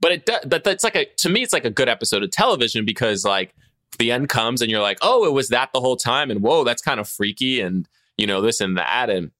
[0.00, 2.84] but it that that's like a to me it's like a good episode of television
[2.84, 3.54] because like
[3.98, 6.64] the end comes and you're like oh it was that the whole time and whoa
[6.64, 9.30] that's kind of freaky and you know this and that and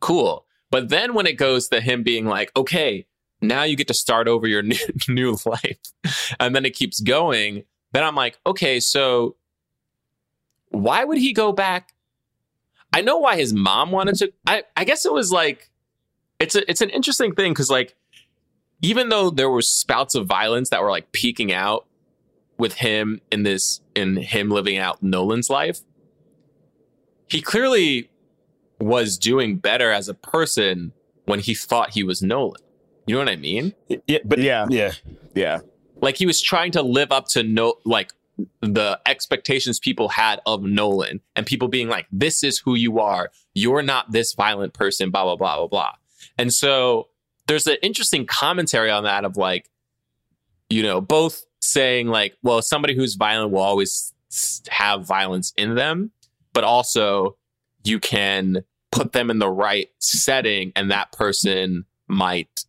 [0.00, 0.44] cool.
[0.70, 3.06] But then when it goes to him being like okay
[3.40, 4.76] now you get to start over your new,
[5.08, 5.78] new life
[6.38, 9.36] and then it keeps going then i'm like okay so
[10.70, 11.92] why would he go back
[12.92, 15.70] i know why his mom wanted to i, I guess it was like
[16.38, 17.94] it's a, it's an interesting thing because like
[18.82, 21.86] even though there were spouts of violence that were like peeking out
[22.58, 25.80] with him in this in him living out nolan's life
[27.28, 28.10] he clearly
[28.78, 30.92] was doing better as a person
[31.24, 32.60] when he thought he was nolan
[33.06, 34.66] you know what i mean Yeah, but Yeah.
[34.68, 34.92] yeah,
[35.34, 35.60] Yeah.
[36.00, 38.12] like he was trying to live up to no like
[38.60, 43.30] the expectations people had of Nolan and people being like, this is who you are.
[43.54, 45.92] You're not this violent person, blah, blah, blah, blah, blah.
[46.38, 47.08] And so
[47.46, 49.70] there's an interesting commentary on that of like,
[50.68, 54.12] you know, both saying like, well, somebody who's violent will always
[54.68, 56.10] have violence in them,
[56.52, 57.36] but also
[57.84, 62.64] you can put them in the right setting and that person might,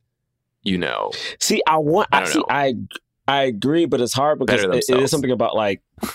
[0.63, 2.09] you know, See, I want.
[2.11, 2.39] I I, see.
[2.39, 2.45] know.
[2.49, 2.75] I
[3.27, 5.81] I agree, but it's hard because it- it is something about like.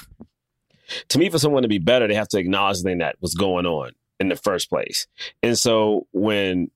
[1.08, 3.34] To me, for someone to be better, they have to acknowledge the thing that was
[3.34, 5.06] going on in the first place.
[5.42, 6.70] And so when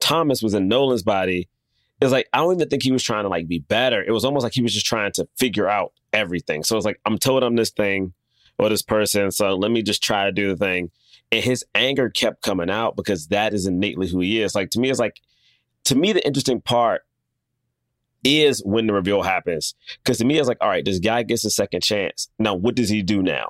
[0.00, 1.48] Thomas was in Nolan's body,
[2.00, 4.02] it's like I don't even think he was trying to like be better.
[4.02, 6.62] It was almost like he was just trying to figure out everything.
[6.64, 8.14] So it's like I'm told I'm this thing
[8.58, 10.90] or this person, so let me just try to do the thing.
[11.30, 14.54] And his anger kept coming out because that is innately who he is.
[14.54, 15.20] Like to me, it's like
[15.84, 17.02] to me the interesting part
[18.24, 19.74] is when the reveal happens.
[20.02, 22.28] Because to me, it's like, all right, this guy gets a second chance.
[22.38, 23.48] Now, what does he do now?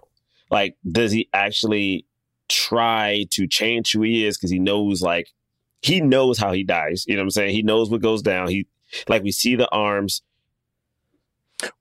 [0.51, 2.07] Like, does he actually
[2.49, 4.37] try to change who he is?
[4.37, 5.29] Because he knows, like,
[5.83, 7.05] he knows how he dies.
[7.07, 7.55] You know what I'm saying?
[7.55, 8.49] He knows what goes down.
[8.49, 8.67] He,
[9.09, 10.23] like, we see the arms.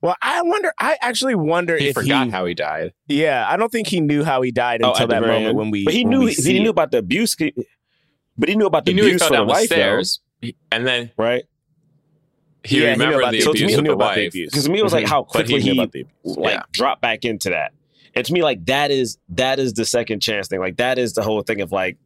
[0.00, 0.72] Well, I wonder.
[0.78, 2.30] I actually wonder if he if forgot he.
[2.30, 2.92] how he died.
[3.08, 5.46] yeah, I don't think he knew how he died Oh, until at the that moment
[5.48, 5.58] end.
[5.58, 5.84] when we.
[5.84, 7.34] But he knew he, he knew about the abuse.
[8.38, 9.68] But he knew about the He knew he abuse fell for the down the wife,
[9.68, 11.44] though, stairs, He- and then right?
[12.64, 14.50] He Yeah, he remembered about the So to abuse me, he the about the abuse.
[14.50, 15.08] Because to me, it was like Mhm.
[15.08, 16.36] how quickly he he about the abuse.
[16.36, 16.62] like Yeah.
[16.72, 17.72] drop back into that.
[18.14, 20.60] And to me, like that is that is the second chance thing.
[20.60, 21.96] Like that is the whole thing of like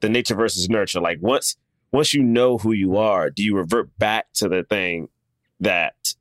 [0.00, 1.00] the nature versus nurture.
[1.00, 1.56] Like once
[1.92, 5.08] once you know who you are, do you revert back to the thing
[5.60, 6.14] that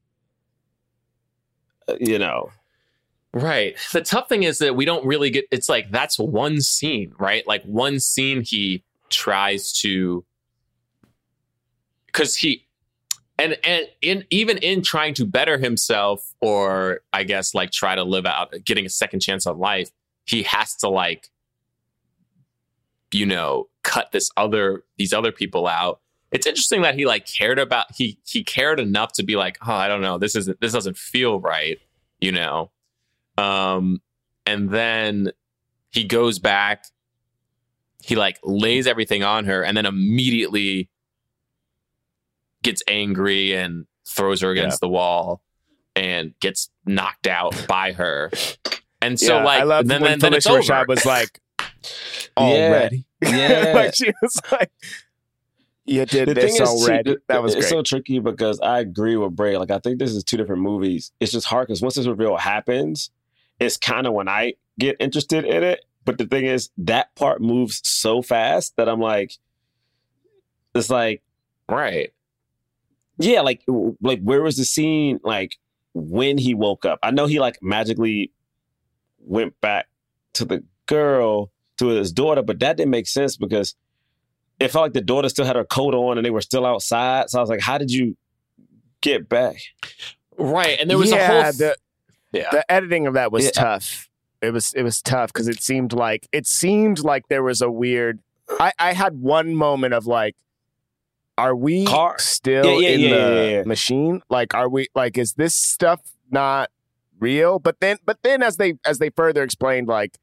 [1.88, 2.52] uh, you know?
[3.34, 3.76] Right.
[3.92, 7.46] The tough thing is that we don't really get it's like that's one scene, right?
[7.46, 10.24] Like one scene he tries to
[12.14, 12.65] cuz he
[13.38, 18.04] and and in even in trying to better himself or I guess like try to
[18.04, 19.92] live out getting a second chance on life,
[20.26, 21.30] he has to like
[23.16, 26.02] you know, cut this other these other people out.
[26.32, 29.74] It's interesting that he like cared about he he cared enough to be like, "Oh,
[29.74, 30.18] I don't know.
[30.18, 31.80] This isn't this doesn't feel right."
[32.20, 32.72] You know.
[33.38, 34.02] Um,
[34.46, 35.32] and then
[35.92, 36.86] he goes back,
[38.02, 40.90] he like lays everything on her, and then immediately
[42.66, 45.42] gets angry and throws her against the wall
[45.96, 48.30] and gets knocked out by her.
[49.02, 50.62] And so, Yeah, like, I love then, when then, then it's Phylicia over.
[50.62, 51.40] Rashad was like,
[52.38, 53.06] already.
[53.22, 53.72] Yeah.
[53.74, 54.72] like she was like,
[55.86, 57.18] You did The this thing is, too, already.
[57.28, 57.70] that was it's great.
[57.78, 59.58] so tricky because I agree with Bray.
[59.58, 61.12] Like I think this is two different movies.
[61.20, 63.10] It's just hard because once this reveal happens,
[63.60, 65.86] it's kind of when I get interested in it.
[66.04, 69.32] But the thing is, that part moves so fast that I'm like,
[70.76, 71.24] it's like,
[71.70, 72.14] Right.
[73.18, 73.64] Yeah, like
[74.02, 75.56] like where was the scene like
[75.94, 77.00] when he woke up?
[77.04, 78.32] I know he like magically
[79.20, 79.88] went back
[80.34, 83.76] to the girl to his daughter, but that didn't make sense because
[84.60, 87.30] it felt like the daughter still had her coat on and they were still outside.
[87.30, 88.16] So I was like, how did you
[89.02, 89.58] get back?
[90.38, 90.78] Right.
[90.80, 91.52] And there was yeah, a whole.
[91.54, 91.76] the,
[92.32, 92.50] yeah.
[92.52, 93.52] the editing of that was Yeah.
[93.52, 94.10] tough.
[94.42, 97.72] It was it was tough because it seemed like it seemed like there was a
[97.72, 98.20] weird.
[98.60, 100.36] I I had one moment of like,
[101.38, 103.64] are we Car- still Yeah, yeah, in yeah, the yeah, yeah.
[103.64, 104.22] machine?
[104.30, 106.70] Like, are we like is this stuff not
[107.20, 107.60] real?
[107.60, 110.18] But then but then as they as they further explained, like,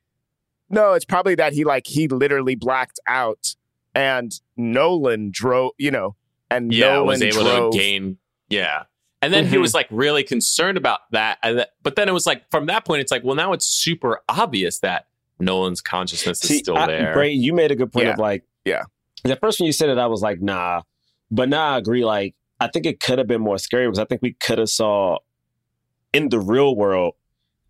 [0.71, 3.55] no, it's probably that he like he literally blacked out
[3.95, 6.17] and Nolan drove, you know,
[6.51, 7.73] and yeah, Nolan was able drove.
[7.73, 8.19] to gain.
[8.49, 8.85] Yeah.
[9.21, 9.61] And then he Mhm.
[9.61, 11.39] was like really concerned about that.
[11.83, 14.81] But then it was like, from that point, it's like, well, now it's super obvious
[14.81, 15.07] that
[15.39, 17.13] Nolan's consciousness is still I- there.
[17.13, 18.13] Bray, you made a good point Yeah.
[18.15, 18.83] of like, Yeah.
[19.25, 20.83] At first, when you said it, I was like, nah.
[21.33, 22.05] But now I agree.
[22.05, 24.69] Like, I think it could have been more scary because I think we could have
[24.69, 25.19] saw
[26.13, 27.15] in the real world,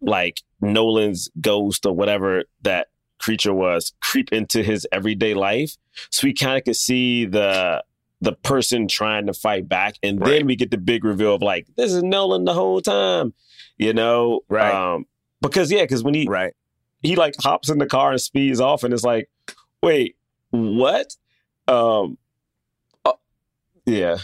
[0.01, 5.77] like Nolan's ghost or whatever that creature was creep into his everyday life.
[6.11, 7.85] So we kind of could see the
[8.20, 10.31] the person trying to fight back, and Right.
[10.31, 13.35] then we get the big reveal of like, this is Nolan the whole time,
[13.79, 14.42] you know?
[14.48, 14.72] Right.
[14.72, 15.07] Um,
[15.40, 16.53] because yeah, because when he right.
[17.01, 19.29] he like hops in the car and speeds off and it's like
[19.83, 20.16] wait
[20.51, 21.16] what
[21.66, 22.16] um
[23.87, 24.16] yeah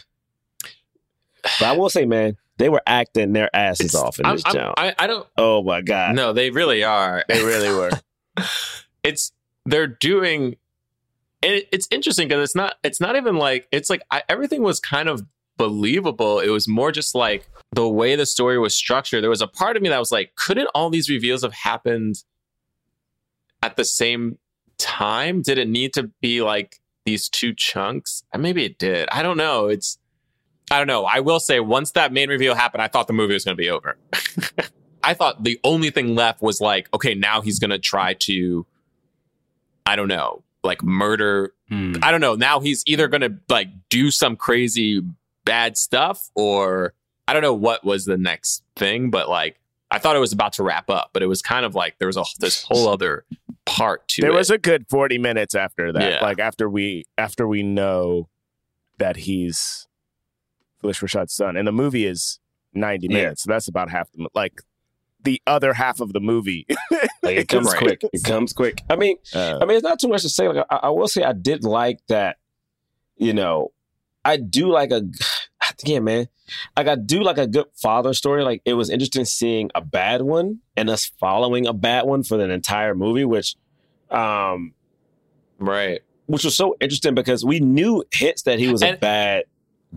[1.61, 4.44] but i will say man they were acting their asses It's- off in I'm- this
[4.47, 5.27] I'm- town I, I don't.
[5.37, 7.25] oh my god No, they really are.
[7.29, 7.90] They really were.
[9.05, 9.33] it's
[9.64, 10.57] they're doing
[11.42, 14.62] and it, it's interesting because it's not it's not even like it's like I, everything
[14.62, 15.23] was kind of
[15.57, 19.47] believable it was more just like the way the story was structured there was a
[19.49, 22.23] part of me that was like couldn't all these reveals have happened
[23.62, 24.38] at the same
[24.79, 29.23] time did it need to be like these two chunks and maybe it did i
[29.23, 29.99] don't know it's
[30.71, 33.33] i don't know i will say once that main reveal happened i thought the movie
[33.33, 33.97] was going to be over
[35.03, 38.66] I thought the only thing left was like, okay, now he's gonna try to,
[39.87, 41.55] I don't know, like murder.
[41.71, 41.94] Hmm.
[42.03, 42.35] I don't know.
[42.35, 45.03] Now he's either gonna like do some crazy
[45.44, 46.92] bad stuff, or
[47.27, 49.11] I don't know what was the next thing.
[49.11, 49.59] But like,
[49.90, 52.09] I thought it was about to wrap up, but it was kind of like there
[52.09, 53.25] was a this whole other
[53.68, 54.35] part to there it.
[54.35, 56.18] was a good 40 minutes after that Yeah.
[56.22, 58.28] like after we after we know
[58.98, 59.87] that he's
[60.83, 62.40] Phylicia Rashad's son and the movie is
[62.74, 63.12] 90 Yeah.
[63.14, 64.62] minutes so that's about half the like
[65.24, 66.64] the other half of the movie
[67.22, 67.78] like, it comes Right.
[67.78, 70.48] quick it comes quick i mean Uh, I mean, it's not too much to say.
[70.48, 72.37] Like, I, I will say, I did like that.
[73.16, 73.72] You know,
[74.24, 75.02] I do like a,
[75.85, 76.28] yeah, man.
[76.76, 78.42] Like, I do like a good father story.
[78.42, 82.37] Like, it was interesting seeing a bad one and us following a bad one for
[82.37, 83.57] the entire movie, which,
[84.11, 84.72] um,
[85.59, 86.00] right.
[86.26, 89.44] which was so interesting because we knew hints that he was a bad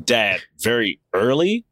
[0.03, 1.65] dad very early.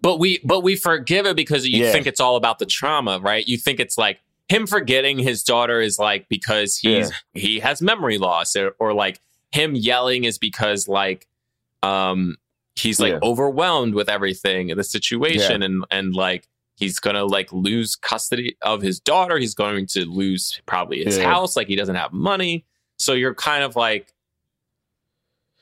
[0.00, 1.92] But we but we forgive it because you Yeah.
[1.92, 3.46] think it's all about the trauma, right?
[3.46, 8.16] You think it's like him forgetting his daughter is like because he's he has memory
[8.16, 11.26] loss or, or like him yelling is because like
[11.82, 12.36] um
[12.74, 13.18] he's like Yeah.
[13.22, 19.00] overwhelmed with everything the situation and and like he's gonna like lose custody of his
[19.00, 21.24] daughter he's going to lose probably his Yeah.
[21.32, 22.64] house like he doesn't have money
[22.98, 24.12] so you're kind of like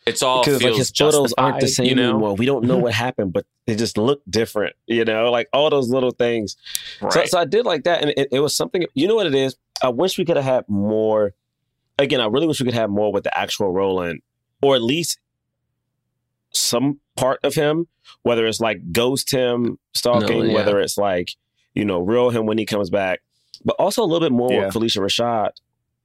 [0.07, 2.35] it's all because like his photos aren't the same you know anymore.
[2.35, 4.77] We don't know what happened, but they just look different.
[4.87, 6.57] You know, like all those little things.
[7.11, 8.85] So, so I did like that, and it, it was something.
[8.93, 9.57] You know what it is?
[9.83, 11.33] I wish we could have had more.
[11.99, 14.21] Again, I really wish we could have more with the actual Roland,
[14.61, 15.19] or at least
[16.55, 17.87] some part of him,
[18.23, 20.55] whether it's like ghost him stalking, No, yeah.
[20.55, 21.31] whether it's like
[21.75, 23.21] you know real him when he comes back,
[23.65, 24.67] but also a little bit more Yeah.
[24.67, 25.51] with Phylicia Rashad,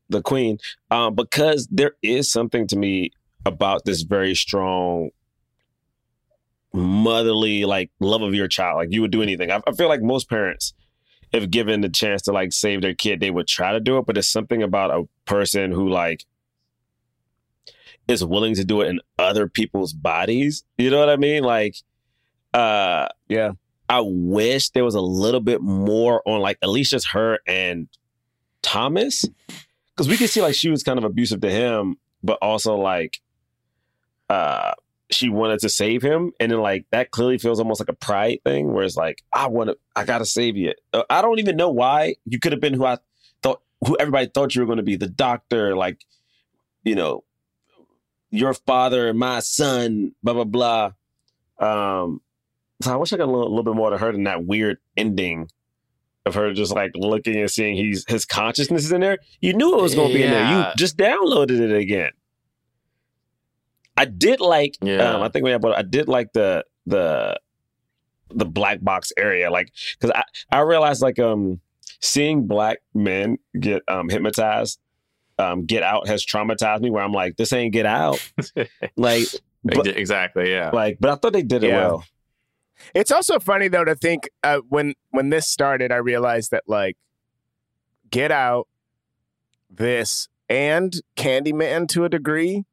[0.10, 0.58] the queen,
[0.92, 3.12] um, because there is something to me
[3.46, 5.10] about this very strong
[6.72, 10.02] motherly like love of your child like you would do anything I, I feel like
[10.04, 10.74] most parents
[11.32, 14.06] if given the chance to like save their kid they would try to do it
[14.06, 16.26] but there's something about a person who like
[18.10, 20.64] is willing to do it in other people's bodies.
[20.78, 21.44] You know what i mean?
[21.44, 21.76] Like
[22.54, 23.52] uh yeah.
[23.88, 27.88] I wish there was a little bit more on like at least just her and
[28.62, 29.26] thomas.
[29.96, 33.22] Because we could see like she was kind of abusive to him but also like
[34.30, 34.74] uh
[35.12, 36.32] she wanted to save him.
[36.40, 39.48] And then like that clearly feels almost like a pride thing where it's like i
[39.48, 40.74] want to i gotta save you.
[40.94, 42.16] Uh, i don't even know why.
[42.26, 42.98] You could have been who i
[43.44, 46.04] thought who everybody thought you were going to be the doctor like
[46.84, 47.24] you know
[48.32, 50.92] your father and my son, blah blah blah.
[51.60, 52.22] Um,
[52.82, 54.78] so I wish I got a little, little bit more to her than that weird
[54.96, 55.50] ending
[56.26, 59.18] of her just like looking and seeing he's his consciousness is in there.
[59.42, 60.58] You knew it was going to be in there.
[60.58, 62.12] You just downloaded it again.
[63.98, 64.78] I did like.
[64.82, 65.16] Yeah.
[65.16, 65.62] Um, I think we have.
[65.62, 67.38] But I did like the the
[68.30, 70.24] the black box area, like because I
[70.56, 71.60] I realized like um
[72.00, 74.80] seeing black men get um hypnotized.
[75.40, 76.90] Um, get out has traumatized me.
[76.90, 78.20] Where I'm like, this ain't get out.
[78.98, 79.26] like,
[79.64, 80.52] but, exactly.
[80.52, 80.70] Yeah.
[80.72, 81.88] like, but I thought they did it Yeah.
[81.88, 82.04] well.
[82.94, 86.98] It's also funny though to think uh, when when this started, I realized that like
[88.10, 88.68] Get Out,
[89.70, 92.64] this, and Candyman to a degree,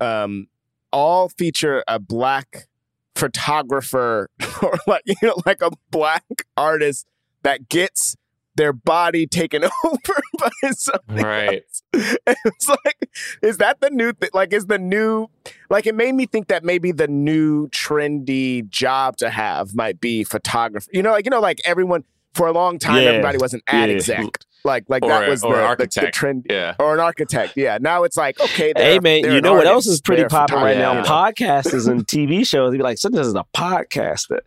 [0.00, 0.48] um,
[0.92, 2.68] all feature a black
[3.14, 4.28] photographer
[4.62, 6.24] or like you know like a black
[6.56, 7.06] artist
[7.42, 8.16] that gets
[8.58, 11.62] their body taken over by something Right.
[11.94, 13.08] it's like,
[13.42, 14.28] is that the new thing?
[14.34, 15.28] Like, is the new,
[15.70, 20.22] like, it made me think that maybe the new trendy job to have might be
[20.24, 20.88] photographer.
[20.92, 22.04] You know, like, you know, like everyone
[22.34, 23.08] for a long time, Yeah.
[23.10, 23.96] everybody was an ad Yeah.
[23.96, 24.26] exec.
[24.64, 26.46] Like, like Or that a- was or the, the, the trend.
[26.50, 26.74] Yeah.
[26.78, 27.54] Or an architect.
[27.56, 27.78] Yeah.
[27.80, 30.76] Now it's like, okay, they're, Hey man, you know what else is pretty popular right
[30.76, 31.00] now?
[31.02, 31.52] photographer, you know?
[31.62, 32.72] Podcasters and TV shows.
[32.72, 34.40] They be like, so this is a podcaster.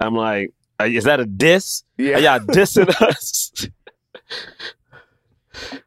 [0.00, 0.52] I'm like,
[0.84, 1.82] is that a diss?
[1.98, 2.14] Yeah.
[2.16, 3.52] Are y'all dissing us?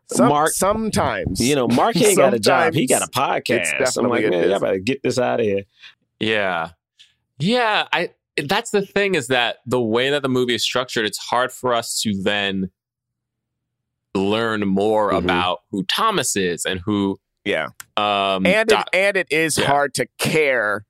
[0.08, 1.40] Some- Mark- sometimes.
[1.40, 2.74] you know, Mark ain't got a job.
[2.74, 3.80] He got a podcast.
[3.80, 5.64] it's I'm like, definitely a man, y'all better get this out of here.
[6.20, 6.70] Yeah.
[7.40, 7.88] Yeah.
[7.92, 8.12] I
[8.46, 11.74] that's the thing is that the way that the movie is structured, it's hard for
[11.74, 12.70] us to then
[14.16, 15.24] learn more Mhm.
[15.24, 17.68] about who Thomas is and who yeah.
[17.98, 19.66] um and Do- it, and it is Yeah.
[19.66, 20.86] hard to care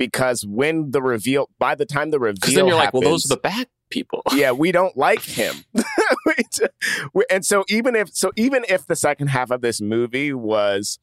[0.00, 3.34] because when the reveal by the time the reveal then you're like, well, those are
[3.34, 4.22] the bad people.
[4.34, 5.54] yeah we don't like him
[6.26, 6.66] We t-
[7.14, 10.98] we- and so even if so even if the second half of this movie was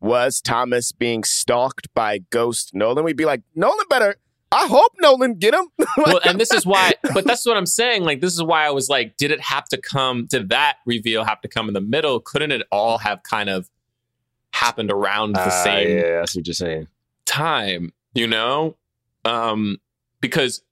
[0.00, 4.16] was thomas being stalked by ghost nolan we'd be like nolan better
[4.52, 5.66] i hope nolan get him
[5.96, 8.02] well, and this is why, but that's what I'm saying.
[8.04, 11.24] Like, this is why I was like, did it have to come, did that reveal
[11.24, 12.18] have to come in the middle?
[12.20, 13.68] Couldn't it all have kind of
[14.52, 16.86] happened around the Ah, same yeah, that's what you're saying.
[17.26, 18.76] time, you know?
[19.24, 19.78] Um,
[20.20, 20.62] because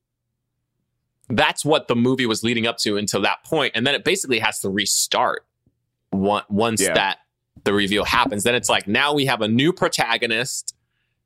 [1.28, 4.38] that's what the movie was leading up to until that point, And then it basically
[4.40, 5.46] has to restart
[6.10, 6.94] once Yeah.
[6.94, 7.18] that
[7.64, 8.42] the reveal happens.
[8.44, 10.74] Then it's like, now we have a new protagonist,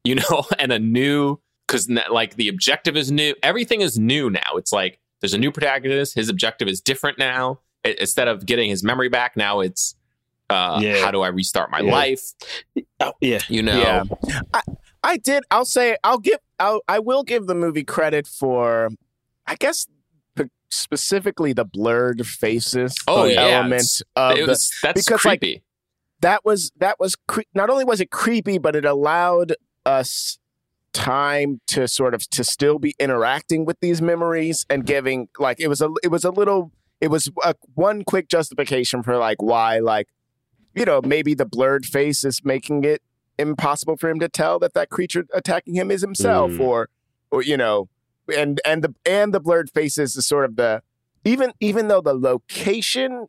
[0.04, 3.34] you know, and a new, because like the objective is new.
[3.42, 4.52] Everything is new now.
[4.56, 6.14] It's like there's a new protagonist.
[6.14, 7.60] His objective is different now.
[7.84, 9.96] I- instead of getting his memory back, now it's,
[10.50, 11.00] uh, Yeah.
[11.04, 11.92] how do I restart my Yeah.
[11.92, 12.20] life?
[13.00, 13.40] Oh, yeah.
[13.48, 13.78] You know?
[13.80, 14.04] Yeah.
[14.54, 14.60] I,
[15.06, 15.44] I did.
[15.52, 15.96] I'll say.
[16.02, 16.38] I'll give.
[16.58, 18.90] I'll, I will give the movie credit for.
[19.46, 19.86] I guess
[20.34, 22.96] p- specifically the blurred faces.
[23.06, 25.62] Oh, the yeah, element of it the, was, that's because, like, creepy.
[26.22, 29.54] that was that was cre- not only was it creepy, but it allowed
[29.84, 30.38] us
[30.92, 35.68] time to sort of to still be interacting with these memories and giving like it
[35.68, 39.78] was a it was a little it was a, one quick justification for like why
[39.78, 40.08] like
[40.74, 43.02] you know maybe the blurred face is making it
[43.38, 46.60] impossible for him to tell that that creature attacking him is himself Mm.
[46.60, 46.88] or
[47.30, 47.88] or you know
[48.34, 50.82] and and the and the blurred faces is sort of the
[51.24, 53.26] even even though the location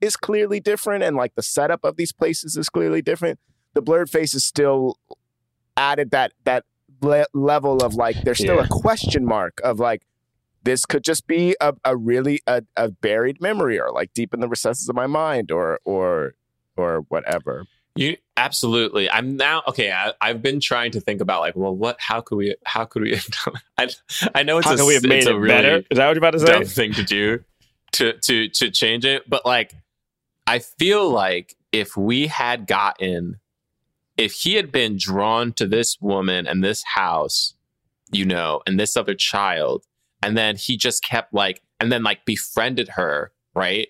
[0.00, 3.38] is clearly different and like the setup of these places is clearly different
[3.74, 4.98] the blurred faces still
[5.76, 6.64] added that that
[7.02, 8.64] le- level of like there's still Yeah.
[8.64, 10.02] a question mark of like
[10.62, 14.40] this could just be a, a really a, a buried memory or like deep in
[14.40, 16.34] the recesses of my mind or or
[16.76, 17.66] or whatever
[17.96, 19.08] You absolutely.
[19.08, 19.92] I'm now okay.
[19.92, 21.96] I, I've been trying to think about like, well, what?
[22.00, 22.56] How could we?
[22.64, 23.20] How could we?
[23.78, 23.88] I
[24.34, 25.76] I know it's How a, we have made it really better?
[25.90, 26.46] Is that what you're about to say?
[26.46, 27.44] dumb thing to do
[27.92, 29.74] to to to change it, but like,
[30.46, 33.38] I feel like if we had gotten,
[34.16, 37.54] if he had been drawn to this woman and this house,
[38.10, 39.84] you know, and this other child,
[40.22, 43.88] and then he just kept like, and then like befriended her, right?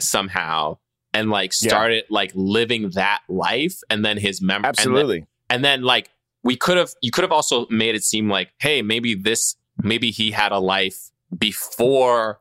[0.00, 0.78] Somehow.
[1.16, 1.68] And like Yeah.
[1.70, 6.10] started like living that life, and then his memory, absolutely and then like
[6.42, 10.10] we could have you could have also made it seem like hey maybe this maybe
[10.10, 12.40] he had a life before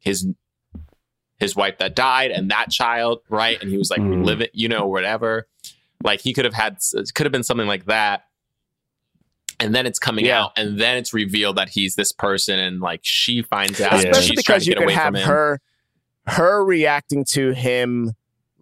[0.00, 0.26] his
[1.38, 4.48] his wife that died and that child right and he was like Mm.
[4.52, 5.46] you know whatever
[6.04, 8.24] like he could have had it could have been something like that
[9.58, 10.44] and then it's coming Yeah.
[10.44, 13.98] out and then it's revealed that he's this person and like she finds out Yeah.
[13.98, 15.60] and especially because you could have her
[16.26, 18.12] her reacting to him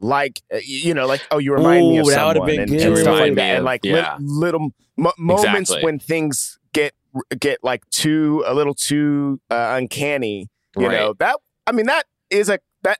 [0.00, 2.70] like uh, you know like oh you remind me of Ooh, that someone been and,
[2.70, 2.82] good.
[2.82, 5.84] and stuff like that and of- like li- little mo- moments Exactly.
[5.84, 6.92] when things get
[7.38, 10.98] get like too a little too uh, uncanny you Right.
[10.98, 11.36] know that
[11.66, 12.98] i mean that is a that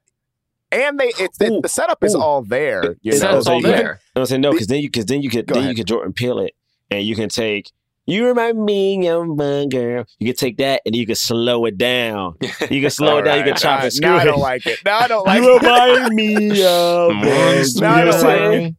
[0.70, 2.20] and they it's it, the setup is ooh.
[2.20, 2.96] all there.
[3.02, 4.00] You It know, That's all so you- there.
[4.16, 5.70] No, I'm saying no, because then you because then you could then ahead.
[5.70, 6.54] you could Jordan Peele it,
[6.90, 7.70] and you can take
[8.06, 10.04] you remind me of one girl.
[10.18, 12.34] You can take that and you can slow it down.
[12.70, 13.38] You can slow it down.
[13.38, 13.92] You can Alright, chop alright.
[13.92, 14.78] and Now I don't like it.
[14.84, 15.62] Now I don't like you it.
[15.62, 18.70] You remind me of One one Now I girl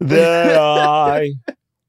[0.00, 1.30] that I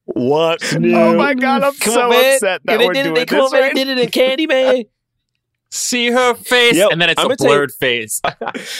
[0.06, 0.96] once knew.
[0.96, 3.18] Oh my god, I'm Come so on, upset that they we're did doing it.
[3.20, 3.62] They, come this on, man.
[3.62, 4.84] right did it in Candyman.
[5.70, 8.20] See her face, Yo, and then it's I'ma a tell you- blurred face.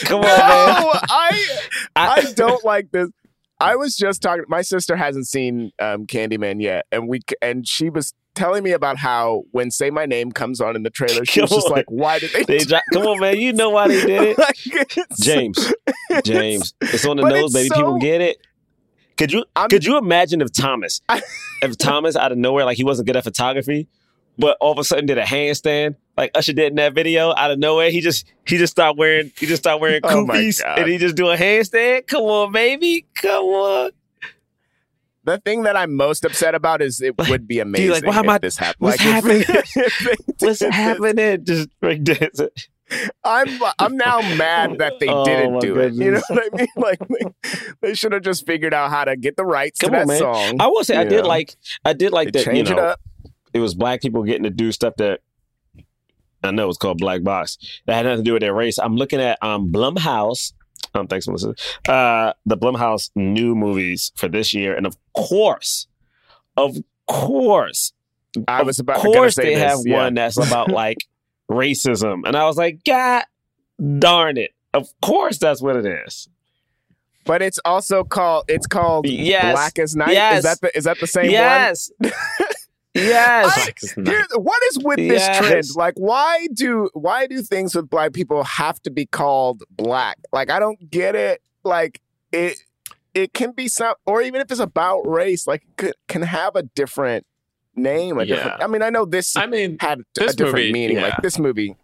[0.04, 0.22] Come on.
[0.22, 1.46] No, I
[1.94, 3.10] I- I don't like this.
[3.60, 4.44] I was just talking.
[4.48, 8.96] My sister hasn't seen um, Candyman yet, and we and she was telling me about
[8.98, 11.72] how when "Say My Name" comes on in the trailer, she was just on.
[11.72, 13.36] like, "Why did they?" They dro- come on, man.
[13.38, 14.38] You know why they did it.
[14.38, 15.58] like, it's- James,
[16.10, 17.68] it's- James, it's on the nose, baby.
[17.68, 18.38] so- People get it.
[19.16, 21.22] Could you I'm- could you imagine if Thomas, I-
[21.62, 23.88] if Thomas out of nowhere, like he wasn't good at photography,
[24.38, 27.50] but all of a sudden did a handstand like Usher did in that video out
[27.50, 27.90] of nowhere?
[27.90, 30.80] He just he just started wearing he just started wearing Oh kufis God.
[30.80, 32.06] and he just do a handstand.
[32.08, 33.90] Come on, baby, come on.
[35.24, 38.24] The thing that I'm most upset about is it would be amazing like, why am
[38.26, 38.76] if I- this happened.
[38.80, 39.44] what's like, happening?
[40.40, 41.44] What's happening?
[41.44, 42.40] Just break dance.
[43.22, 45.92] I'm I'm now mad that they Oh, didn't do it.
[45.92, 46.68] You know what I mean?
[46.76, 50.00] Like they, they should have just figured out how to get the rights Come to
[50.00, 50.18] on, that man.
[50.20, 50.56] song.
[50.60, 51.54] I will say I You did like
[51.84, 52.56] I did like They that.
[52.56, 53.00] You know, it up.
[53.52, 55.20] it was black people getting to do stuff that
[56.42, 57.58] I know it's called black box.
[57.86, 58.78] That had nothing to do with their race.
[58.78, 60.52] I'm looking at um Blumhouse.
[60.94, 61.54] Um, thanks, Melissa.
[61.88, 65.86] Uh, the Blumhouse new movies for this year, and of course,
[66.56, 67.92] of course,
[68.46, 69.96] I was about gonna course, say they this, have yeah.
[69.96, 70.98] one that's about like
[71.50, 73.24] racism, and I was like, God
[73.98, 74.54] darn it!
[74.72, 76.28] Of course, that's what it is.
[77.24, 79.52] But it's also called it's called Yes.
[79.52, 80.12] Black as Night.
[80.12, 80.38] Yes.
[80.38, 82.12] Is that the is that the same yes, yes.
[82.98, 84.06] one?
[84.06, 85.38] Here, what is with this Yes.
[85.38, 85.64] trend?
[85.76, 90.18] Like, why do why do things with black people have to be called black?
[90.32, 91.42] Like, I don't get it.
[91.64, 92.00] Like,
[92.32, 92.58] it
[93.14, 96.54] it can be some, or even if it's about race, like, it could, can have
[96.56, 97.26] a different
[97.74, 98.18] name.
[98.18, 98.56] A different.
[98.58, 98.64] Yeah.
[98.64, 100.96] I mean, I know this I mean, had this a different movie, meaning.
[100.96, 101.02] yeah.
[101.04, 101.76] Like this movie,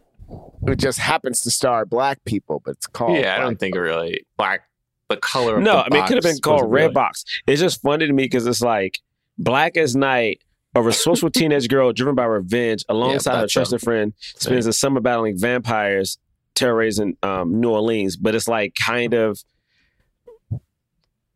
[0.66, 3.16] it just happens to star black people, but it's called.
[3.18, 4.62] yeah, I don't think it really black.
[5.10, 5.56] The color.
[5.58, 7.24] Of No, the I mean it could have been called Red really- Box.
[7.46, 9.00] It's just funny to me because it's like
[9.36, 10.40] Black as Night,
[10.74, 15.38] a resourceful teenage girl driven by revenge, alongside her trusted friend, spends the summer battling
[15.38, 16.18] vampires,
[16.54, 18.16] terrorizing um, New Orleans.
[18.16, 19.42] But it's like kind of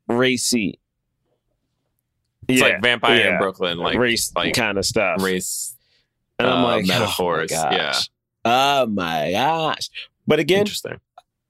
[0.09, 0.79] racy.
[2.49, 3.33] It's yeah, like vampire yeah.
[3.33, 5.23] in Brooklyn, like race like kind of stuff.
[5.23, 5.77] race.
[6.39, 7.99] and I'm uh, like metaphors, Oh yeah.
[8.45, 9.91] Oh my gosh!
[10.27, 11.01] But again, Interesting.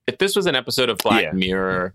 [0.09, 1.32] If this was an episode of Black Yeah.
[1.32, 1.93] Mirror,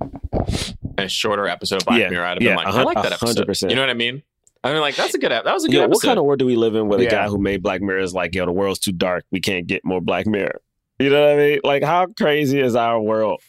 [0.98, 3.26] a shorter episode of Black Mirror, I'd have been like, I like that episode.
[3.26, 3.72] hundred percent.
[3.72, 4.22] You know what I mean?
[4.64, 5.32] I mean, like that's a good.
[5.32, 5.94] ep- That was a good yo, episode.
[5.96, 7.10] what kind of world do we live in where the Yeah.
[7.12, 9.26] guy who made Black Mirror is like, yo, the world's too dark.
[9.32, 10.62] We can't get more Black Mirror.
[11.00, 11.60] You know what I mean?
[11.64, 13.42] Like, how crazy is our world?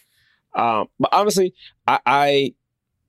[0.56, 1.54] Um, but honestly,
[1.86, 2.54] I, I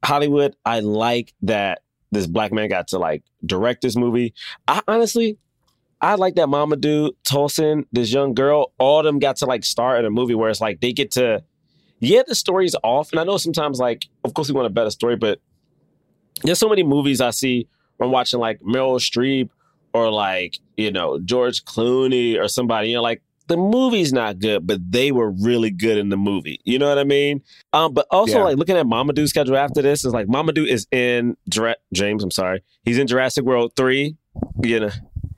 [0.03, 1.81] Hollywood, I like that
[2.11, 4.33] this black man got to like direct this movie.
[4.67, 5.37] I honestly,
[6.01, 9.63] I like that Mama Dude, Tosin, this young girl, all of them got to like
[9.63, 11.43] star in a movie where it's like they get to,
[11.99, 13.11] yeah, the story's off.
[13.11, 15.39] And I know sometimes like, of course we want a better story, but
[16.43, 17.67] there's so many movies I see when
[17.99, 19.49] I'm watching like Meryl Streep
[19.93, 24.65] or like, you know, George Clooney or somebody, you know, like the movie's not good,
[24.65, 26.59] but they were really good in the movie.
[26.63, 27.41] You know what I mean?
[27.73, 28.43] Um, but also Yeah.
[28.43, 32.31] like looking at Mamoudou's schedule after this is like Mamoudou is in Jura- James, I'm
[32.31, 32.63] sorry.
[32.83, 34.15] He's in Jurassic World 3,
[34.63, 34.89] you know.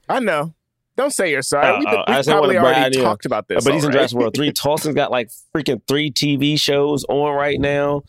[0.09, 0.53] I know.
[0.95, 1.67] Don't say you're sorry.
[1.67, 3.63] Oh, We've, oh, been, I we've just probably already talked about this.
[3.63, 3.91] but he's in.
[3.91, 4.51] Jurassic World 3.
[4.53, 8.01] Tosin's got like freaking three TV shows on right now.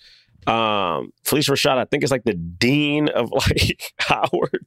[0.49, 4.65] Um, Phylicia Rashad, I think it's like the dean of like Howard.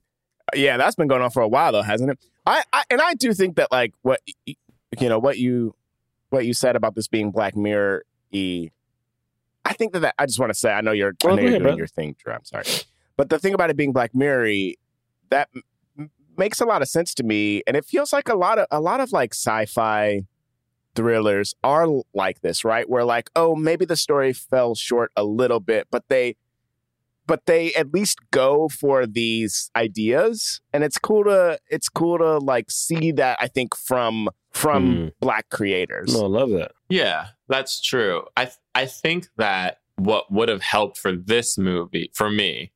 [0.55, 2.19] yeah, that's been going on for a while though, hasn't it?
[2.45, 5.75] I, I and I do think that like what you know what you
[6.29, 8.69] what you said about this being Black Mirror e.
[9.63, 11.41] I think that, that I just want to say I know you're I Oh, know
[11.41, 11.77] you're ahead, doing bro.
[11.77, 12.34] your thing, Drew.
[12.34, 12.65] I'm sorry,
[13.17, 14.49] but the thing about it being Black Mirror
[15.29, 15.49] that
[15.97, 18.65] m- makes a lot of sense to me, and it feels like a lot of
[18.71, 20.21] a lot of like sci-fi
[20.95, 22.89] thrillers are like this, right?
[22.89, 26.35] Where like, oh, maybe the story fell short a little bit, but they
[27.27, 32.39] but they at least go for these ideas and it's cool to it's cool to
[32.39, 35.11] like see that I think from from Mm.
[35.21, 36.13] black creators.
[36.13, 36.71] No, I love that.
[36.89, 38.23] Yeah, that's true.
[38.35, 42.71] I th- I think that what would have helped for this movie for me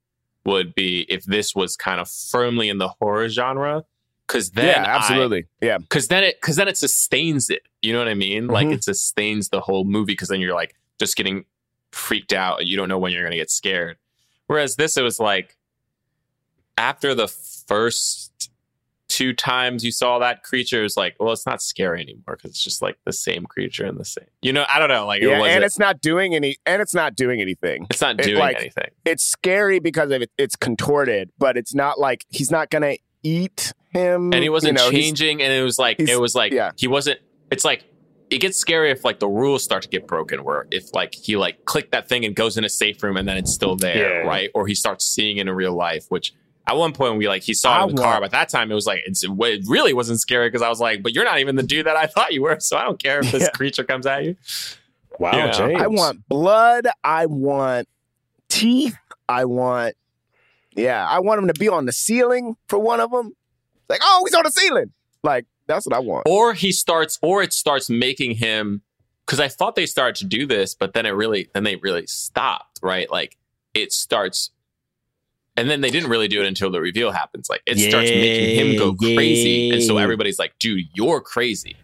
[0.45, 3.83] would be if this was kind of firmly in the horror genre,
[4.27, 5.47] because then yeah, absolutely.
[5.61, 5.79] yeah.
[5.79, 7.63] because then it because then it sustains it.
[7.85, 8.47] You know what I mean?
[8.47, 8.73] Like Mhm.
[8.73, 11.45] it sustains the whole movie because then you're like just getting
[11.91, 13.97] freaked out and you don't know when you're gonna get scared.
[14.47, 15.55] Whereas this, it was like
[16.77, 18.49] after the first
[19.07, 22.63] two times you saw that creature is like, well, it's not scary anymore because it's
[22.63, 24.25] just like the same creature and the same.
[24.41, 25.05] You know, I don't know.
[25.05, 27.85] Like, Yeah, and It's, not doing any, and it's not doing anything.
[27.91, 28.89] It's not it, doing like- anything.
[29.05, 33.73] It's scary because of it, it's contorted, but it's not like he's not gonna eat
[33.91, 34.33] him.
[34.33, 36.71] And he wasn't you know, changing, and it was like it was like yeah.
[36.75, 37.19] he wasn't.
[37.51, 37.85] It's like
[38.29, 41.37] it gets scary if like the rules start to get broken, where if like he
[41.37, 44.23] like clicked that thing and goes in a safe room and then it's still there,
[44.23, 44.27] Yeah.
[44.27, 44.49] right?
[44.55, 46.33] Or he starts seeing it in real life, which.
[46.67, 48.71] At one point, we like he saw I it in the car, but that time
[48.71, 51.37] it was like it's, it really wasn't scary because I was like, "But you're not
[51.37, 53.49] even the dude that I thought you were, so I don't care if this Yeah.
[53.51, 54.35] creature comes at you."
[55.19, 55.51] Wow, Yeah.
[55.51, 55.79] James.
[55.79, 56.87] I want blood.
[57.03, 57.87] I want
[58.49, 58.97] teeth.
[59.29, 59.95] I want,
[60.75, 63.35] yeah, I want him to be on the ceiling for one of them.
[63.87, 64.91] Like, oh, he's on the ceiling.
[65.21, 66.27] Like, that's what I want.
[66.27, 68.81] or he starts or it starts making him
[69.25, 72.05] because i thought they started to do this but then it really then they really
[72.07, 73.37] stopped right like
[73.73, 74.51] it starts
[75.57, 78.49] and then they didn't really do it until the reveal happens like it starts making
[78.49, 81.75] him go Yeah, crazy and so everybody's like dude you're crazy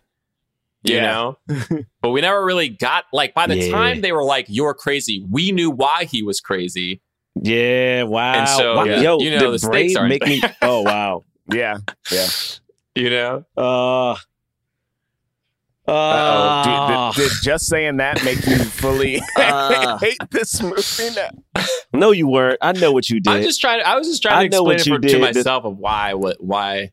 [0.83, 1.01] you Yeah.
[1.01, 1.37] know
[2.01, 3.71] but we never really got like by the Yeah.
[3.71, 7.01] time they were like you're crazy we knew why he was crazy
[7.41, 8.33] Yeah, wow.
[8.33, 8.83] And so, wow.
[8.85, 10.41] yeah, Yo, you know, the the stakes aren't make me.
[10.61, 11.23] Oh wow.
[11.47, 11.77] Yeah.
[12.11, 12.27] Yeah.
[12.95, 14.15] You know Uh.
[15.87, 15.93] Uh-oh.
[15.93, 19.97] Uh, Did, did, did just saying that make you fully Uh.
[19.99, 21.63] hate this movie now?
[21.91, 22.59] no, you weren't.
[22.61, 23.33] I know what you did.
[23.33, 23.81] I'm just trying.
[23.83, 25.77] I was just trying I to know explain what it you for, to myself of
[25.77, 26.13] why.
[26.13, 26.37] What?
[26.41, 26.91] Why?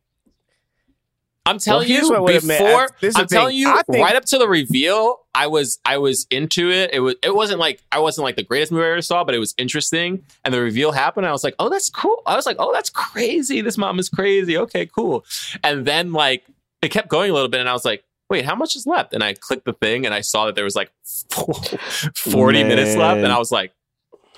[1.49, 2.89] I'm telling here's you what would have meant- before.
[3.01, 3.59] this I'm telling thing.
[3.59, 5.21] you think- right up to the reveal.
[5.35, 6.91] I was I was into it.
[6.93, 9.35] It was it wasn't like I wasn't like the greatest movie I ever saw, but
[9.35, 10.25] it was interesting.
[10.45, 11.27] And the reveal happened.
[11.27, 12.23] I was like, oh, that's cool.
[12.27, 13.61] I was like, oh, that's crazy.
[13.61, 14.57] This mom is crazy.
[14.57, 15.25] Okay, cool.
[15.65, 16.45] And then like
[16.83, 18.05] it kept going a little bit, and I was like.
[18.31, 19.15] Wait, how much is left?
[19.15, 20.93] And I clicked the thing and I saw that there was like
[22.15, 23.21] 40 minutes left.
[23.25, 23.73] And I was like,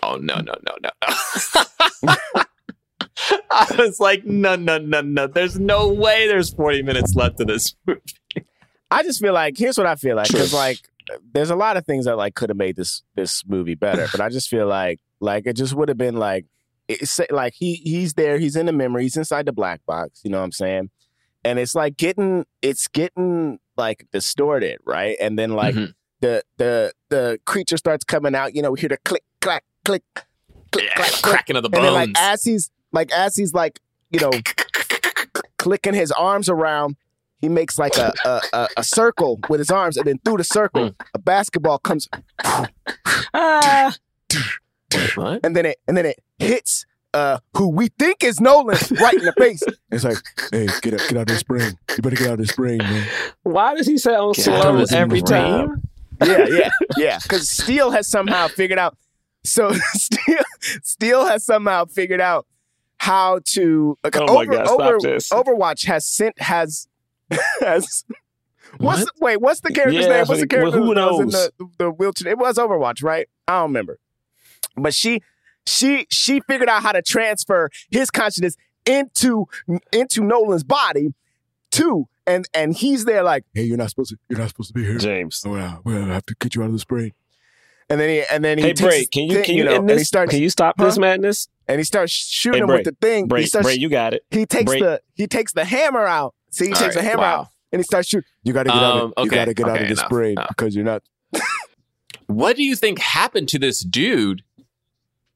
[0.04, 0.90] oh, no, no, no, no,
[2.04, 2.14] no.
[3.50, 5.26] I was like, no, no, no, no.
[5.26, 8.00] There's no way there's 40 minutes left of this movie.
[8.90, 10.78] I just feel like here's what I feel like because like
[11.32, 14.20] there's a lot of things that like could have made this this movie better, but
[14.20, 16.46] I just feel like like it just would have been like
[16.88, 20.20] it's like he he's there, he's in the memory, he's inside the black box.
[20.24, 20.90] You know what I'm saying?
[21.44, 25.16] And it's like getting it's getting like distorted, right?
[25.20, 25.94] And then like Mhm.
[26.20, 28.56] the the the creature starts coming out.
[28.56, 30.02] You know, we hear the click clack click
[30.72, 31.22] click Yeah, clack click.
[31.22, 31.78] cracking of the bones.
[31.78, 33.80] And then like as he's like as he's like
[34.10, 34.30] you know
[35.58, 36.96] clicking his arms around,
[37.38, 40.44] he makes like a a, a, a circle with his arms, and then through the
[40.44, 42.08] circle, a basketball comes,
[43.34, 43.94] Ah.
[45.42, 46.84] And then it and then it hits
[47.14, 49.62] uh who we think is Nolan right in the face.
[49.92, 50.18] It's like,
[50.52, 51.76] hey, get out, get out of this brain.
[51.96, 53.06] You better get out of this brain, man.
[53.42, 55.82] Why does he sound Get slow out of his every time?
[56.24, 57.18] Yeah, yeah, yeah.
[57.20, 58.96] Because Steele has somehow figured out.
[59.44, 60.44] So Steele,
[60.84, 62.46] Steele has somehow figured out
[63.00, 63.96] how to.
[64.04, 65.30] Like, Oh my God, stop this.
[65.30, 66.86] Overwatch has sent has
[67.60, 68.04] has.
[68.78, 69.06] What's What?
[69.06, 69.40] the, wait?
[69.40, 70.26] What's the character's Yeah, name?
[70.26, 71.32] What's the well, character who that was in knows?
[71.32, 72.30] the, the wheelchair?
[72.32, 73.26] It was Overwatch, right?
[73.48, 73.98] I don't remember.
[74.76, 75.22] But she
[75.66, 79.46] she she figured out how to transfer his consciousness into
[79.92, 81.14] into Nolan's body
[81.70, 82.06] too.
[82.26, 84.84] And and he's there like, hey, you're not supposed to you're not supposed to be
[84.84, 84.98] here.
[84.98, 85.42] James.
[85.46, 87.12] Oh, yeah, well, I have to get you out of this brain.
[87.88, 89.76] And then he and then he Hey, takes Bray, his can you can you, know,
[89.76, 90.08] end and he this?
[90.08, 90.84] starts can you stop Huh?
[90.86, 91.48] this madness?
[91.70, 93.26] And he starts shooting Hey, him with the thing.
[93.28, 94.24] Bray, he starts Bray, you got it.
[94.30, 94.80] he takes Bray.
[94.80, 96.34] the he takes the hammer out.
[96.50, 97.40] See, he All takes the hammer wow.
[97.42, 98.26] out and he starts shooting.
[98.42, 99.02] You got to get out.
[99.02, 100.48] Um, Of, You got to get out of this enough, brain enough.
[100.48, 101.02] because you're not.
[102.26, 104.42] What do you think happened to this dude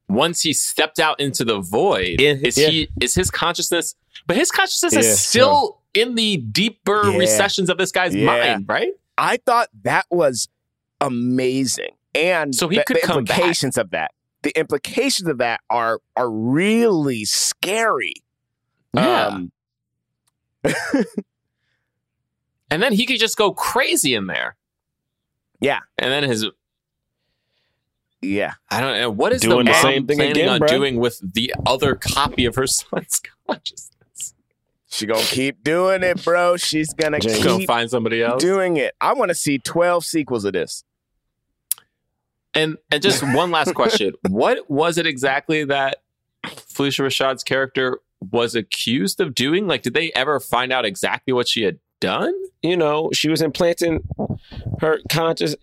[0.08, 2.20] once he stepped out into the void?
[2.20, 2.68] Yeah, is yeah.
[2.68, 3.96] he is his consciousness?
[4.28, 7.18] But his consciousness Yeah, is still in the deeper Yeah.
[7.18, 8.26] recessions of this guy's Yeah.
[8.26, 8.92] mind, right?
[9.18, 10.48] I thought that was
[11.00, 13.38] amazing, and So he the, could the come back.
[13.38, 14.12] implications of that.
[14.44, 18.14] The implications of that are are really scary.
[18.94, 19.26] Yeah.
[19.26, 19.52] Um,
[22.70, 24.56] and then he could just go crazy in there.
[25.60, 25.80] Yeah.
[25.98, 26.46] And then his
[28.20, 28.54] yeah.
[28.70, 30.68] I don't know what is Doing the the same thing planning again, on bruh.
[30.68, 34.34] doing with the other copy of her son's consciousness.
[34.88, 36.56] She gonna keep doing it, bro.
[36.56, 37.42] She's gonna James.
[37.42, 38.42] Go keep find somebody else.
[38.42, 38.94] doing it.
[39.00, 40.84] I want to see twelve sequels of this.
[42.54, 45.98] And and just one last question: What was it exactly that
[46.46, 48.00] Phylicia Rashad's character
[48.30, 49.66] was accused of doing?
[49.66, 52.34] Like, did they ever find out exactly what she had done?
[52.62, 54.02] You know, she was implanting
[54.80, 55.54] her conscious.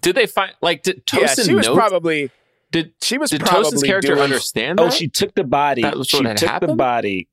[0.00, 1.74] Did they find like did yeah, she was know?
[1.74, 2.30] probably
[2.72, 4.92] did she was did probably Tosin's character doing, understand oh, that?
[4.92, 5.82] Oh, she took the body.
[5.82, 7.28] That was She took had the body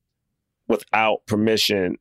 [0.68, 1.98] without permission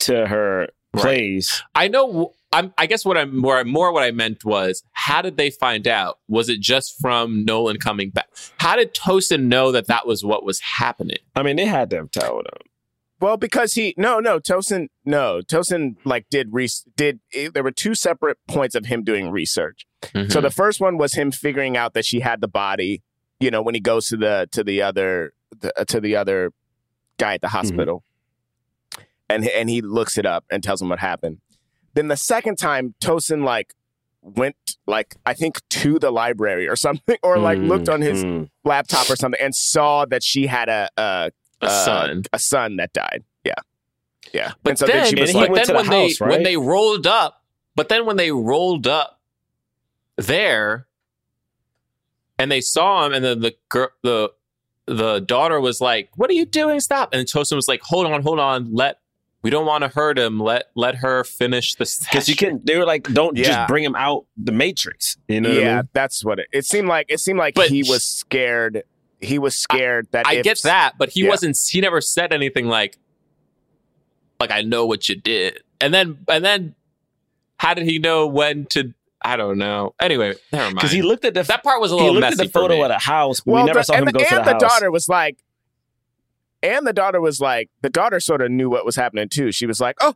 [0.00, 1.02] to her Right.
[1.02, 1.62] place.
[1.74, 2.32] I know.
[2.50, 5.86] I'm, I guess what I'm more more what I meant was how did they find
[5.86, 6.18] out?
[6.28, 8.28] Was it just from Nolan coming back?
[8.58, 11.18] How did Tosin know that that was what was happening?
[11.36, 12.66] I mean, they had to have told him.
[13.20, 17.72] Well, because he no no Tosin no Tosin like did re- did eh, there were
[17.72, 19.84] two separate points of him doing research.
[20.02, 20.30] Mhm.
[20.32, 23.02] So the first one was him figuring out that she had the body.
[23.40, 26.52] You know when he goes to the to the other the, uh, to the other
[27.18, 28.04] guy at the hospital,
[29.28, 31.38] and and he looks it up and tells him what happened.
[31.94, 33.74] Then the second time Tosin like
[34.22, 38.50] went like I think to the library or something or like looked on his Mm.
[38.64, 41.30] laptop or something and saw that she had a a,
[41.62, 42.22] a uh, son.
[42.32, 43.24] a son that died.
[43.44, 43.52] Yeah,
[44.32, 44.52] yeah.
[44.62, 46.02] But and so then, then, she was he like, but went then to the when
[46.02, 46.30] house, they right?
[46.30, 47.42] when they rolled up,
[47.74, 49.20] but then when they rolled up
[50.16, 50.86] there,
[52.38, 54.32] and they saw him, and then the girl, the
[54.86, 56.80] the daughter was like, "What are you doing?
[56.80, 58.72] Stop!" And Tosin was like, "Hold on, hold on.
[58.74, 58.98] Let
[59.42, 60.40] we don't want to hurt him.
[60.40, 63.44] Let let her finish the Because you session." can, they were like, don't Yeah.
[63.44, 65.16] just bring him out the Matrix.
[65.28, 65.88] You know what I yeah, mean?
[65.92, 66.48] that's what it.
[66.52, 67.06] It seemed like.
[67.08, 68.82] It seemed like But he was scared.
[69.20, 71.28] He was scared that I if- get that, but he yeah.
[71.30, 71.56] wasn't.
[71.70, 72.98] He never said anything like,
[74.40, 76.74] "Like I know what you did," and then and then
[77.58, 78.94] how did he know when to?
[79.20, 79.94] I don't know.
[80.00, 80.74] Anyway, never mind.
[80.76, 82.10] Because he looked at the that part was a little.
[82.10, 82.82] he little looked messy at the photo for me.
[82.82, 84.40] of the house, but Well, we never the, saw and, him the, go to and
[84.40, 84.60] the, the house.
[84.60, 85.38] daughter was like,
[86.62, 89.52] and the daughter was like, the daughter sort of knew what was happening too.
[89.52, 90.14] She was like, "Oh,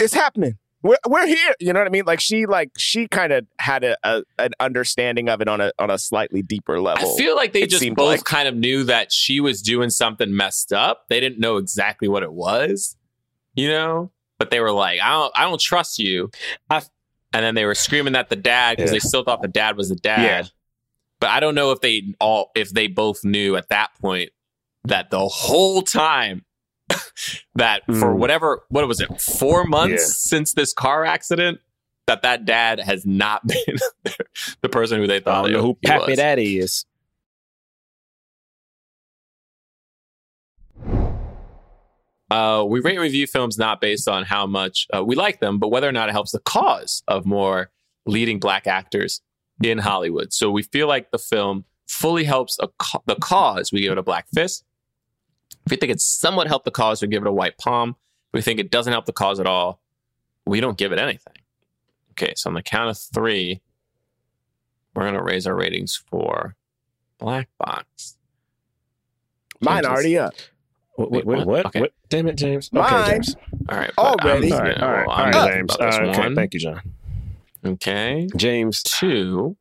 [0.00, 0.58] it's happening.
[0.82, 2.04] We're we're here." You know what I mean?
[2.06, 5.72] Like she like she kind of had a, a an understanding of it on a
[5.78, 7.12] on a slightly deeper level.
[7.12, 8.24] I feel like they just both like.
[8.24, 11.06] kind of knew that she was doing something messed up.
[11.08, 12.96] They didn't know exactly what it was,
[13.54, 14.10] you know.
[14.38, 16.30] But they were like, "I don't, I don't trust you."
[16.70, 16.82] I-
[17.32, 18.94] and then they were screaming at the dad because Yeah.
[18.94, 20.22] they still thought the dad was the dad.
[20.22, 20.42] Yeah.
[21.20, 24.30] But I don't know if they all, if they both knew at that point
[24.88, 26.44] that the whole time
[27.54, 28.16] that for Mm.
[28.18, 30.38] whatever, what was it, four months Yeah.
[30.38, 31.60] since this car accident,
[32.06, 33.76] that that dad has not been
[34.62, 36.16] the person who they I thought don't know who he Pappy was.
[36.16, 36.84] Daddy is.
[42.30, 45.58] Uh, we rate and review films not based on how much uh, we like them,
[45.58, 47.70] but whether or not it helps the cause of more
[48.04, 49.22] leading black actors
[49.62, 50.32] in Hollywood.
[50.32, 53.72] So we feel like the film fully helps a ca- the cause.
[53.72, 54.62] We give it a black fist.
[55.68, 57.90] If we think it somewhat helped the cause, we give it a white palm.
[57.90, 59.82] If we think it doesn't help the cause at all,
[60.46, 61.34] we don't give it anything.
[62.12, 63.60] Okay, so on the count of three,
[64.94, 66.56] we're gonna raise our ratings for
[67.18, 68.16] Black Box.
[69.60, 70.32] Mine James is- already up.
[70.96, 71.46] Wait, Wait, wait, what?
[71.46, 71.66] what?
[71.66, 71.80] Okay.
[71.82, 71.92] what?
[72.08, 72.72] Damn it, James.
[72.72, 72.84] Mine.
[73.02, 73.36] Okay, James.
[73.68, 74.50] All right, Already?
[74.50, 75.76] I'm- All right, all right, well, all I'm right, happy James.
[75.78, 76.34] Uh, okay, one.
[76.34, 76.80] thank you, John.
[77.62, 78.26] Okay.
[78.38, 78.82] James.
[78.82, 79.58] Two.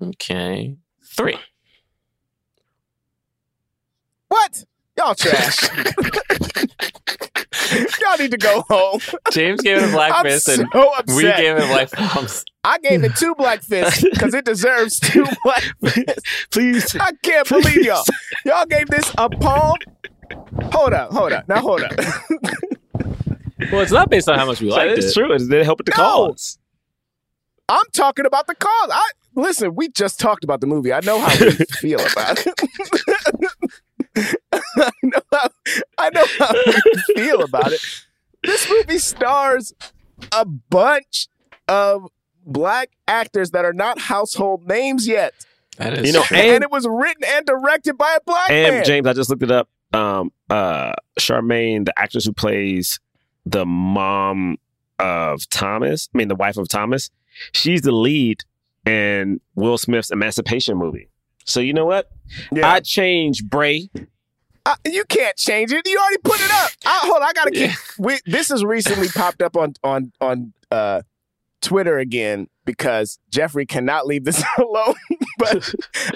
[0.00, 0.76] Okay.
[1.04, 1.36] Three.
[4.28, 4.64] What?
[4.98, 5.56] Y'all trash.
[8.00, 9.00] Y'all need to go home.
[9.30, 11.16] James gave it a black I'm fist, so and upset.
[11.16, 12.44] we gave it black palms.
[12.64, 16.46] I gave it two black fists because it deserves two black fists.
[16.50, 16.96] Please.
[16.98, 18.04] I can't believe y'all.
[18.44, 19.76] Y'all gave this a palm.
[20.72, 21.48] Hold up, hold up.
[21.48, 21.92] Now hold up.
[23.72, 25.14] Well, it's not based on how much we That liked is it.
[25.14, 25.32] true.
[25.32, 26.28] It did help with the No.
[26.28, 26.58] cause.
[27.68, 28.90] I'm talking about the cause.
[28.92, 29.74] I listen.
[29.74, 30.92] We just talked about the movie.
[30.92, 33.80] I know how we feel about it.
[34.52, 35.48] I know how,
[35.98, 37.80] I know how we feel about it.
[38.42, 39.72] This movie stars
[40.32, 41.28] a bunch
[41.68, 42.06] of
[42.44, 45.34] black actors that are not household names yet,
[45.78, 48.76] That is You know, and, And- it was written and directed by a black And
[48.76, 48.84] man.
[48.84, 49.68] James, I just looked it up.
[49.92, 53.00] Um, uh, Charmaine, the actress who plays
[53.44, 54.56] the mom
[54.98, 57.10] of Thomas, I mean the wife of Thomas,
[57.52, 58.44] she's the lead
[58.86, 61.08] in Will Smith's Emancipation movie.
[61.46, 62.10] So you know what?
[62.52, 62.68] Yeah.
[62.70, 63.88] I changed Bray.
[64.64, 65.86] I- you can't change it.
[65.86, 66.70] You already put it up.
[66.84, 67.70] I, hold, on, I gotta keep.
[67.98, 71.02] We, this has recently popped up on on on uh,
[71.62, 74.94] Twitter again because Jeffrey cannot leave this alone.
[75.38, 75.72] but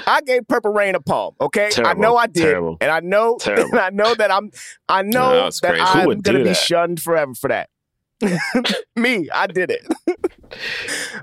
[0.06, 1.36] I gave Purple Rain a palm.
[1.40, 2.76] Okay, I know I did, Terrible.
[2.80, 3.70] and I know, Terrible.
[3.70, 4.50] and I know that I'm.
[4.88, 5.76] I know No, that.
[5.80, 6.56] I'm gonna be that?
[6.56, 7.70] shunned forever for that.
[8.96, 9.86] Me, I did it.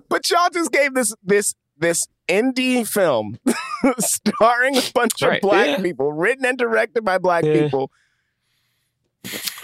[0.09, 3.37] but y'all just gave this this this indie film
[3.99, 5.35] starring a bunch right.
[5.35, 5.81] of black Yeah.
[5.81, 7.63] people, written and directed by black Yeah.
[7.63, 7.91] people.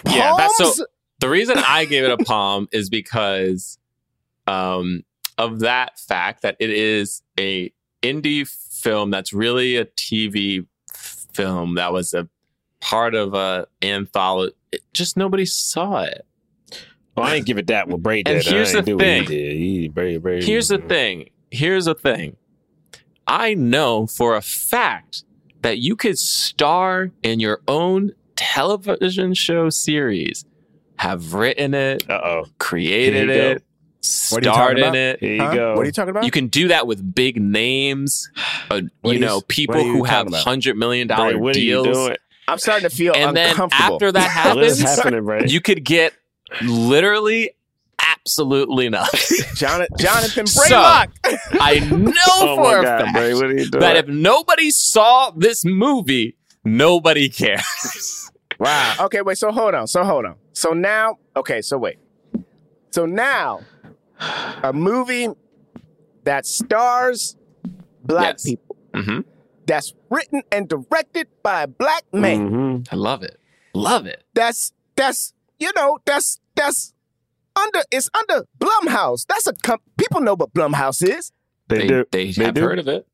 [0.06, 0.86] Yeah, that's so-
[1.20, 3.78] The reason I gave it a palm is because
[4.46, 5.02] um,
[5.38, 10.66] of that fact that it is a indie film that's really a TV
[10.98, 12.28] film that was a
[12.80, 14.54] part of a anthology.
[14.72, 16.26] It, just nobody saw it.
[17.16, 17.88] Oh, I didn't give it that.
[17.88, 18.46] What Bray And did.
[18.48, 19.24] I here's ain't the do what he thing.
[19.28, 19.56] did.
[19.56, 20.44] He- Bray, Bray.
[20.44, 21.30] Here's the thing.
[21.50, 22.36] Here's the thing.
[23.26, 25.24] I know for a fact
[25.62, 30.44] that you could star in your own television show series,
[30.96, 32.44] have written it, Uh oh.
[32.58, 33.62] created it,
[34.30, 35.20] What starred in it.
[35.20, 35.54] Here you Huh?
[35.54, 35.74] go.
[35.74, 36.24] What are you talking about?
[36.24, 38.30] You can do that with big names,
[38.70, 40.44] uh, you are you- know, people you who have talking about?
[40.44, 41.86] hundred million Bray, dollar are you deals.
[41.86, 42.16] doing?
[42.46, 46.12] I'm starting to feel and then after that happens, happening, you could get
[46.62, 47.52] literally
[48.26, 49.10] absolutely not.
[49.54, 50.76] Jonathan, Jonathan So,
[51.60, 53.80] I know oh for a God, fact Bray, what are you doing?
[53.80, 58.30] that if nobody saw this movie, nobody cares.
[58.58, 58.94] wow.
[59.00, 59.36] Okay, wait.
[59.38, 59.86] So hold on.
[59.86, 60.36] So hold on.
[60.54, 61.60] So now, okay.
[61.60, 61.98] So wait.
[62.92, 63.60] So now,
[64.62, 65.28] a movie
[66.24, 67.36] that stars
[68.04, 68.44] black Yes.
[68.44, 69.20] people, hmm
[69.66, 72.50] that's written and directed by a black man.
[72.50, 72.88] Mhm.
[72.92, 73.38] I love it.
[73.74, 74.22] Love it.
[74.34, 76.92] That's that's you know that's that's
[77.58, 79.26] under it's under Blumhouse.
[79.26, 81.32] That's a com- people know what Blumhouse is.
[81.68, 82.04] They, They, do.
[82.10, 82.62] they, They have do.
[82.62, 83.06] heard of it.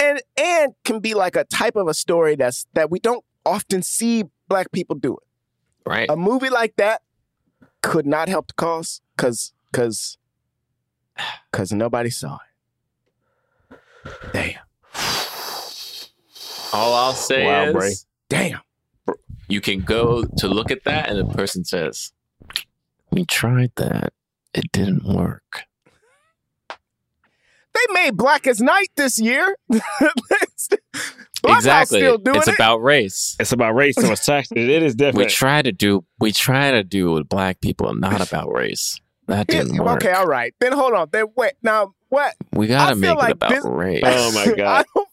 [0.00, 3.82] and and can be like a type of a story that's that we don't often
[3.82, 5.22] see black people do it.
[5.88, 6.08] Right.
[6.10, 7.02] A movie like that
[7.82, 10.18] could not help the cause because because
[11.50, 13.78] because nobody saw it.
[14.32, 14.58] Damn,
[16.72, 17.92] All I'll say Wow, is Bray.
[18.28, 18.60] damn.
[19.48, 22.12] you can go to look at that and the person says,
[23.12, 24.12] We tried that.
[24.54, 25.64] It didn't work.
[27.74, 29.56] They made Black as Night this year.
[29.72, 32.00] Blumhouse exactly.
[32.00, 32.54] still doing it's it.
[32.54, 33.34] about race.
[33.40, 34.48] It's about race, so it's tax.
[34.52, 35.30] It is We different.
[35.30, 39.00] try to do we try to do with black people, not about race.
[39.26, 40.04] That Yeah, didn't work.
[40.04, 40.54] okay, all right.
[40.60, 41.08] Then hold on.
[41.10, 41.52] Then wait.
[41.62, 42.34] Now what?
[42.52, 44.02] We gotta feel make like it about this- race.
[44.04, 44.84] Oh my I god!
[44.94, 45.08] don't,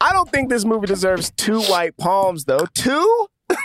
[0.00, 2.66] I don't think this movie deserves two white palms though.
[2.74, 3.26] Two?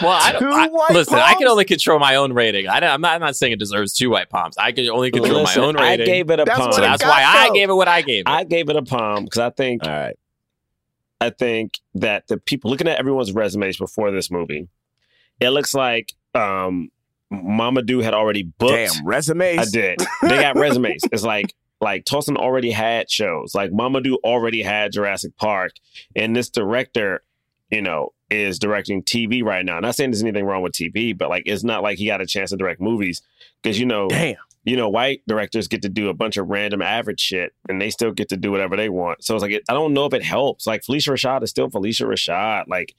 [0.00, 0.52] Well, I don't.
[0.52, 2.68] I, white listen, I can only control my own rating.
[2.68, 3.14] I, am not.
[3.14, 4.56] I'm not saying it deserves two white palms.
[4.58, 6.02] I can only control Listen, my own rating.
[6.02, 6.68] I gave it a That's palm.
[6.68, 8.28] what so it that's got, why I gave it what I gave it.
[8.28, 10.16] I gave it a palm because I think All right.
[11.20, 14.68] I think that the people looking at everyone's resumes before this movie,
[15.40, 16.90] it looks like um
[17.32, 18.94] Mamoudou had already booked.
[18.94, 19.58] Damn resumes.
[19.58, 19.98] I did.
[20.22, 21.02] They got resumes.
[21.12, 23.54] It's like like Tosin already had shows.
[23.54, 25.72] Like Mamoudou already had Jurassic Park,
[26.14, 27.22] and this director,
[27.72, 29.80] you know, is directing TV right now.
[29.80, 32.26] Not saying there's anything wrong with TV, but like it's not like he got a
[32.26, 33.22] chance to direct movies
[33.62, 34.36] because you know, Damn.
[34.64, 37.90] you know, white directors get to do a bunch of random average shit, and they
[37.90, 39.24] still get to do whatever they want.
[39.24, 40.66] So it's like it, I don't know if it helps.
[40.66, 42.68] Like Phylicia Rashad is still Phylicia Rashad.
[42.68, 42.94] Like,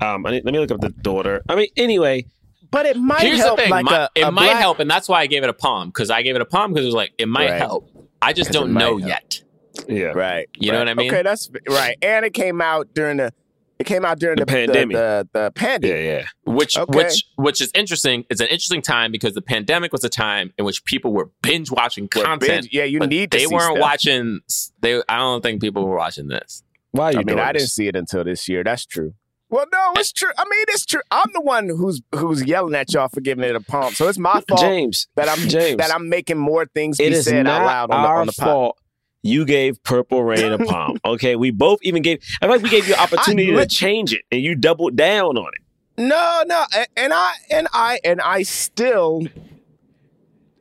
[0.00, 1.42] um, I, let me look up the daughter.
[1.48, 2.26] I mean, anyway,
[2.70, 3.70] But it might Here's help the thing.
[3.70, 5.54] like my- a, it a might black- help, and that's why I gave it a
[5.54, 7.58] palm because I gave it a palm because it was like it might Right.
[7.58, 7.90] help.
[8.22, 9.08] I just don't know help.
[9.08, 9.42] yet.
[9.88, 10.48] yeah, Right.
[10.56, 11.10] You know what I mean?
[11.10, 11.96] Okay, that's right.
[12.02, 13.32] And it came out during the
[13.80, 14.96] it came out during The the, pandemic.
[14.96, 16.04] The, the, the yeah, pandemic.
[16.46, 16.52] yeah.
[16.52, 16.96] Which Okay.
[16.98, 18.24] which which is interesting.
[18.30, 21.70] It's an interesting time because the pandemic was a time in which people were binge
[21.70, 22.40] watching content.
[22.40, 23.78] binge- yeah, you need to they see weren't stuff.
[23.80, 24.40] watching.
[24.80, 26.62] They I don't think people were watching this.
[26.92, 28.62] Why you I mean, doing I didn't see it until this year.
[28.62, 29.14] That's true.
[29.48, 30.30] Well, no, it's true.
[30.38, 31.00] I mean, it's true.
[31.10, 33.96] I'm the one who's who's yelling at y'all for giving it a pump.
[33.96, 37.16] So it's my fault James, that I'm James, that I'm making more things it be
[37.16, 38.46] said not out loud on the, on the pod.
[38.46, 38.78] fault.
[39.22, 40.98] You gave Purple Rain a palm.
[41.04, 42.22] Okay, we both even gave.
[42.40, 45.48] I feel like we gave you opportunity to change it, and you doubled down on
[45.54, 45.62] it.
[46.02, 46.64] No, no,
[46.96, 49.26] and I and I and I still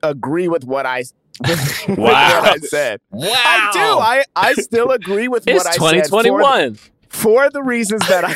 [0.03, 1.03] agree with what I
[1.47, 1.95] with Wow.
[1.97, 2.99] what I said.
[3.11, 3.79] Wow, I do.
[3.79, 6.77] I I still agree with it's what I said for, 2021.
[7.07, 8.35] for the reasons that I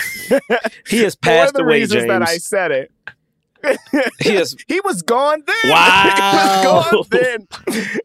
[0.87, 2.07] He has for passed the away, reasons James.
[2.07, 2.91] that I said it.
[4.21, 4.55] He has.
[4.67, 5.71] He was gone then.
[5.71, 6.03] Wow.
[6.15, 7.47] he was gone then.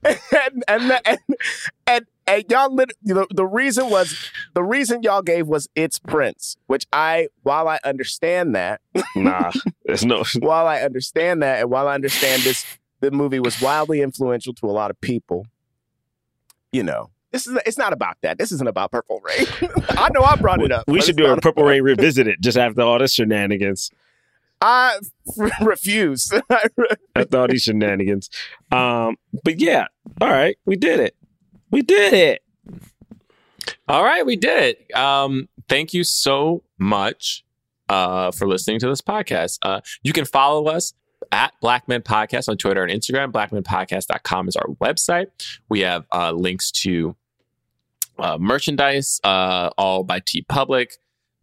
[0.46, 1.18] and, and, and,
[1.86, 6.56] and, and y'all, lit- the, the reason was, the reason y'all gave was It's Prince,
[6.66, 8.80] which I, while I understand that,
[9.14, 9.52] Nah,
[9.84, 10.24] there's no.
[10.40, 12.64] while I understand that, and while I understand this,
[13.00, 15.46] the movie was wildly influential to a lot of people,
[16.72, 18.38] you know, this is, it's not about that.
[18.38, 19.46] This isn't about Purple Rain.
[19.90, 20.84] I know I brought it up.
[20.88, 23.90] We should do a Purple Rain revisited just after all this shenanigans.
[24.60, 24.98] I
[25.62, 26.32] refuse.
[27.14, 28.30] After all these shenanigans.
[28.72, 29.86] Um, but yeah,
[30.20, 31.16] all right, we did it.
[31.70, 32.42] We did it.
[33.86, 34.96] All right, we did it.
[34.96, 37.44] Um, thank you so much
[37.88, 39.58] uh, for listening to this podcast.
[39.62, 40.94] Uh, you can follow us
[41.32, 43.32] at Blackman Podcast on Twitter and Instagram.
[43.32, 45.26] BlackmanPodcast.com is our website.
[45.68, 47.16] We have uh, links to
[48.18, 50.92] uh, merchandise, uh, all by TeePublic.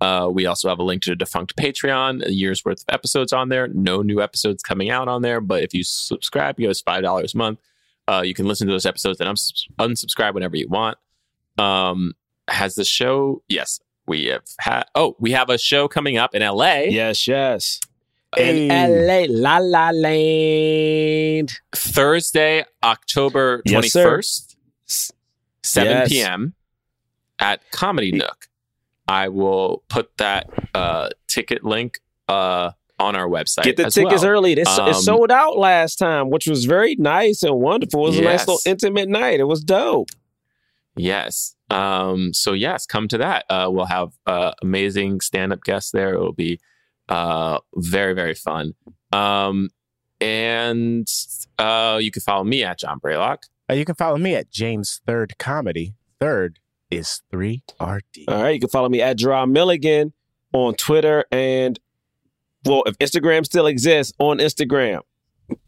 [0.06, 3.34] Uh, we also have a link to the defunct Patreon, a year's worth of episodes
[3.34, 3.68] on there.
[3.70, 7.34] No new episodes coming out on there, but if you subscribe, give us five dollars
[7.34, 7.60] a month.
[8.08, 10.98] Uh, you can listen to those episodes and uns- unsubscribe whenever you want.
[11.58, 12.14] Um,
[12.48, 13.42] has the show?
[13.48, 14.84] Yes, we have had.
[14.94, 16.82] Oh, we have a show coming up in LA.
[16.90, 17.80] Yes, yes.
[18.36, 18.68] Hey.
[18.70, 21.52] In LA, La La Land.
[21.74, 24.04] Thursday, October Yes, twenty sir.
[24.04, 24.56] first,
[25.64, 26.10] seven Yes.
[26.10, 26.54] p.m.
[27.40, 28.48] at Comedy Nook.
[29.08, 33.64] I will put that uh, ticket link uh, on our website.
[33.64, 34.32] Get the as tickets well.
[34.32, 34.56] early.
[34.56, 38.06] This Um, it sold out last time, which was very nice and wonderful.
[38.06, 39.40] It was a nice little intimate night.
[39.40, 40.10] It was dope.
[40.96, 41.56] Yes.
[41.70, 43.46] Um, so yes, come to that.
[43.50, 46.14] Uh, we'll have uh, amazing stand-up guests there.
[46.14, 46.60] It'll be
[47.10, 48.74] uh, very very fun.
[49.12, 49.70] Um,
[50.22, 51.08] and
[51.60, 53.44] uh, you can follow me at John Braylock.
[53.70, 55.96] Uh, you can follow me at James Third Comedy.
[56.20, 56.60] Third
[56.92, 58.04] is three RD.
[58.28, 60.14] All right, you can follow me at Gerard Milligan
[60.54, 61.80] on Twitter and
[62.66, 65.02] well, if Instagram still exists, on Instagram.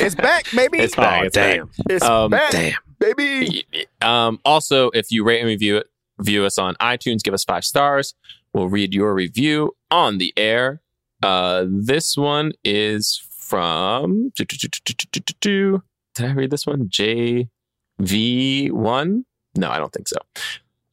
[0.00, 0.78] It's back, baby.
[0.78, 1.22] It's back.
[1.22, 1.56] oh, it's back.
[1.56, 1.70] damn.
[1.90, 2.72] It's Um, back, Damn.
[2.98, 3.64] baby.
[4.00, 5.88] Um, also, if you rate and review it,
[6.18, 8.14] view us on iTunes, give us five stars.
[8.54, 10.80] We'll read your review on the air.
[11.22, 14.30] Uh, this one is from.
[14.36, 14.50] Did
[16.18, 16.88] I read this one?
[18.00, 19.24] JV1?
[19.56, 20.16] No, I don't think so.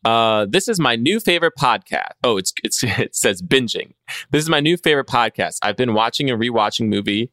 [0.06, 2.12] Uh, this is my new favorite podcast.
[2.24, 3.94] Oh, it's, it's it says binging.
[4.32, 5.58] This is my new favorite podcast.
[5.62, 7.32] I've been watching and rewatching movie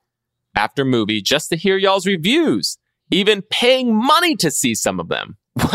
[0.57, 2.79] after movie just to hear y'all's reviews,
[3.11, 5.37] even paying money to see some of them.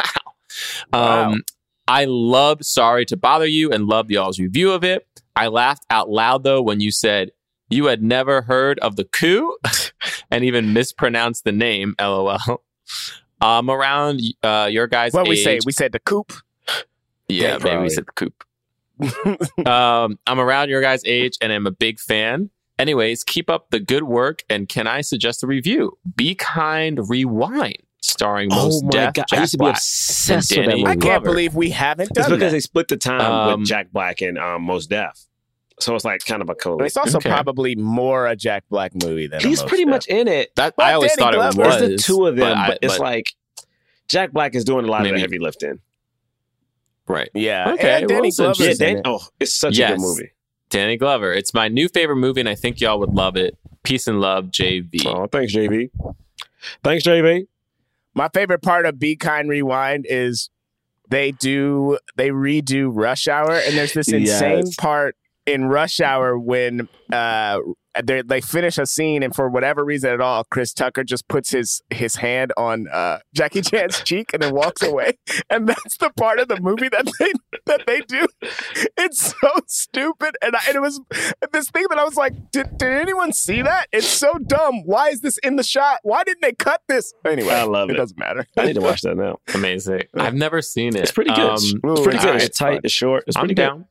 [0.91, 1.28] Wow.
[1.28, 1.41] Um,
[1.88, 5.08] I love Sorry to Bother You and love y'all's review of it.
[5.36, 7.32] I laughed out loud though when you said
[7.70, 9.58] you had never heard of the coup
[10.32, 11.95] and even mispronounced the name.
[11.99, 12.64] LOL.
[13.42, 15.60] I'm um, around uh, your guys' What we say?
[15.66, 16.32] We said the coop.
[17.28, 18.44] yeah, Yeah, maybe we said the coop.
[19.68, 22.50] um, I'm around your guys' age and I'm a big fan.
[22.78, 24.44] Anyways, keep up the good work.
[24.50, 25.98] And can I suggest a review?
[26.16, 29.76] Be Kind Rewind, starring Mos oh my Def, god, Jack I used to be Black.
[29.76, 30.84] obsessed with that movie.
[30.86, 31.26] I can't Glover.
[31.26, 32.52] believe we haven't It's because that.
[32.52, 35.20] they split the time Um, with Jack Black and um, Mos Def.
[35.82, 36.84] So it's like kind of a But cool.
[36.84, 37.29] it's also Okay.
[37.29, 39.91] probably more a Jack Black movie than He's pretty Def.
[39.91, 40.55] much in it.
[40.55, 41.79] That Well, I always Danny thought it was.
[41.79, 43.34] There's the two of them, but but, it's but- like
[44.07, 45.79] Jack Black is doing a lot of the heavy lifting.
[47.07, 47.29] right.
[47.34, 47.71] Yeah.
[47.73, 49.01] Okay, And Danny it's Glover's Yeah, Dan- it.
[49.05, 50.32] oh, it's such a good movie.
[50.69, 51.34] Danny Glover.
[51.34, 53.57] It's my new favorite movie, and I think y'all would love it.
[53.84, 55.01] Peace and love, JV.
[55.05, 55.89] Oh, thanks, JV.
[56.84, 57.47] Thanks, JV.
[58.13, 60.49] My favorite part of Be Kind Rewind is
[61.09, 64.75] they do they redo Rush Hour, and there's this insane Yes.
[64.75, 65.15] part
[65.46, 67.60] in Rush Hour when uh
[68.04, 71.52] they they finish a scene, and for whatever reason at all, Chris Tucker just puts
[71.52, 75.18] his his hand on uh Jackie Chan's cheek and then walks away,
[75.50, 77.34] and that's the part of the movie that they
[77.66, 78.26] that they do.
[78.98, 81.02] It's so stupid, and, I, and it was
[81.52, 83.88] this thing that I was like, did, did anyone see that?
[83.92, 84.84] It's so dumb.
[84.86, 86.00] Why is this in the shot?
[86.04, 87.14] Why didn't they cut this?
[87.26, 87.98] Anyway, I love it it.
[87.98, 88.46] doesn't matter.
[88.58, 89.39] I need to watch that now.
[89.54, 90.04] Amazing.
[90.16, 91.02] I've never seen it.
[91.02, 91.39] It's pretty good.
[91.39, 92.16] Um, it's pretty Ooh, good.
[92.20, 92.74] alright, It's tight.
[92.76, 92.82] fun.
[92.86, 93.24] It's short.
[93.28, 93.86] It's I'm pretty down.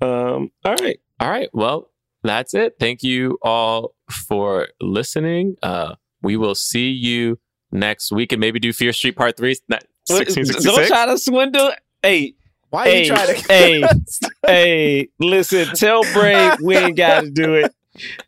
[0.00, 0.06] Good.
[0.34, 1.00] Um, all right.
[1.20, 1.48] All right.
[1.52, 1.90] Well,
[2.22, 2.74] that's it.
[2.78, 3.94] Thank you all
[4.28, 5.56] for listening.
[5.62, 7.38] Uh, we will see you
[7.72, 9.54] next week and maybe do Fear Street Part 3.
[9.68, 10.88] Don't 1666.
[10.88, 11.72] try to swindle.
[12.02, 12.34] Hey,
[12.70, 13.42] Why Hey, you trying to?
[13.48, 13.88] hey.
[14.46, 17.72] hey, listen, tell Brave we ain't got to do it.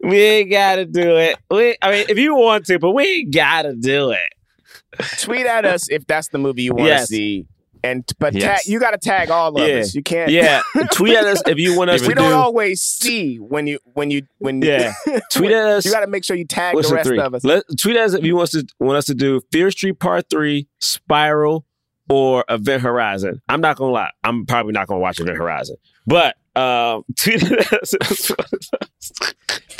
[0.02, 1.38] We ain't got to do it.
[1.50, 5.08] We, I mean, if you want to, but we ain't got to do it.
[5.20, 7.08] Tweet at us if that's the movie you want to Yes.
[7.08, 7.46] see,
[7.84, 8.64] and but Yes.
[8.64, 9.76] tag, you got to tag all of Yeah.
[9.80, 9.94] us.
[9.94, 10.30] You can't.
[10.30, 10.62] Yeah,
[10.92, 12.34] tweet at us if you want us we to don't do.
[12.36, 14.92] always see when you when you when Yeah.
[15.30, 15.84] Tweet at us.
[15.84, 17.18] You got to make sure you tag What's the the rest three?
[17.18, 17.44] of us.
[17.44, 20.26] Let, tweet us if you want us to want us to do Fear Street Part
[20.30, 21.64] Three, Spiral,
[22.08, 23.40] or Event Horizon.
[23.48, 25.76] I'm not gonna lie, I'm probably not gonna watch Event Horizon,
[26.06, 27.94] but um, tweet at us.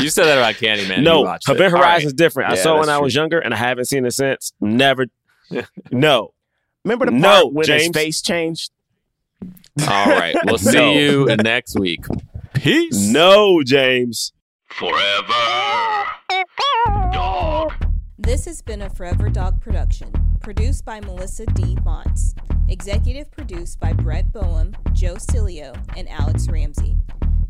[0.01, 0.99] You said that about Candyman.
[0.99, 1.53] You no, watched it.
[1.53, 1.91] Event All right.
[1.93, 2.51] Horizon's different.
[2.51, 4.53] I saw it when that's I was younger, and I haven't seen it since.
[4.61, 5.07] Never.
[5.91, 6.33] no,
[6.85, 7.97] Remember the No, part when his James.
[7.97, 8.71] face changed?
[9.89, 10.35] All right.
[10.45, 10.93] We'll see No.
[10.93, 12.05] you next week.
[12.55, 12.97] Peace.
[12.97, 14.33] no, James.
[14.69, 16.05] Forever.
[17.13, 17.73] Dog.
[18.19, 21.77] This has been a Forever Dog production, produced by Melissa D.
[21.85, 22.35] Montz,
[22.69, 26.97] executive produced by Brett Boehm, Joe Cilio, and Alex Ramsey.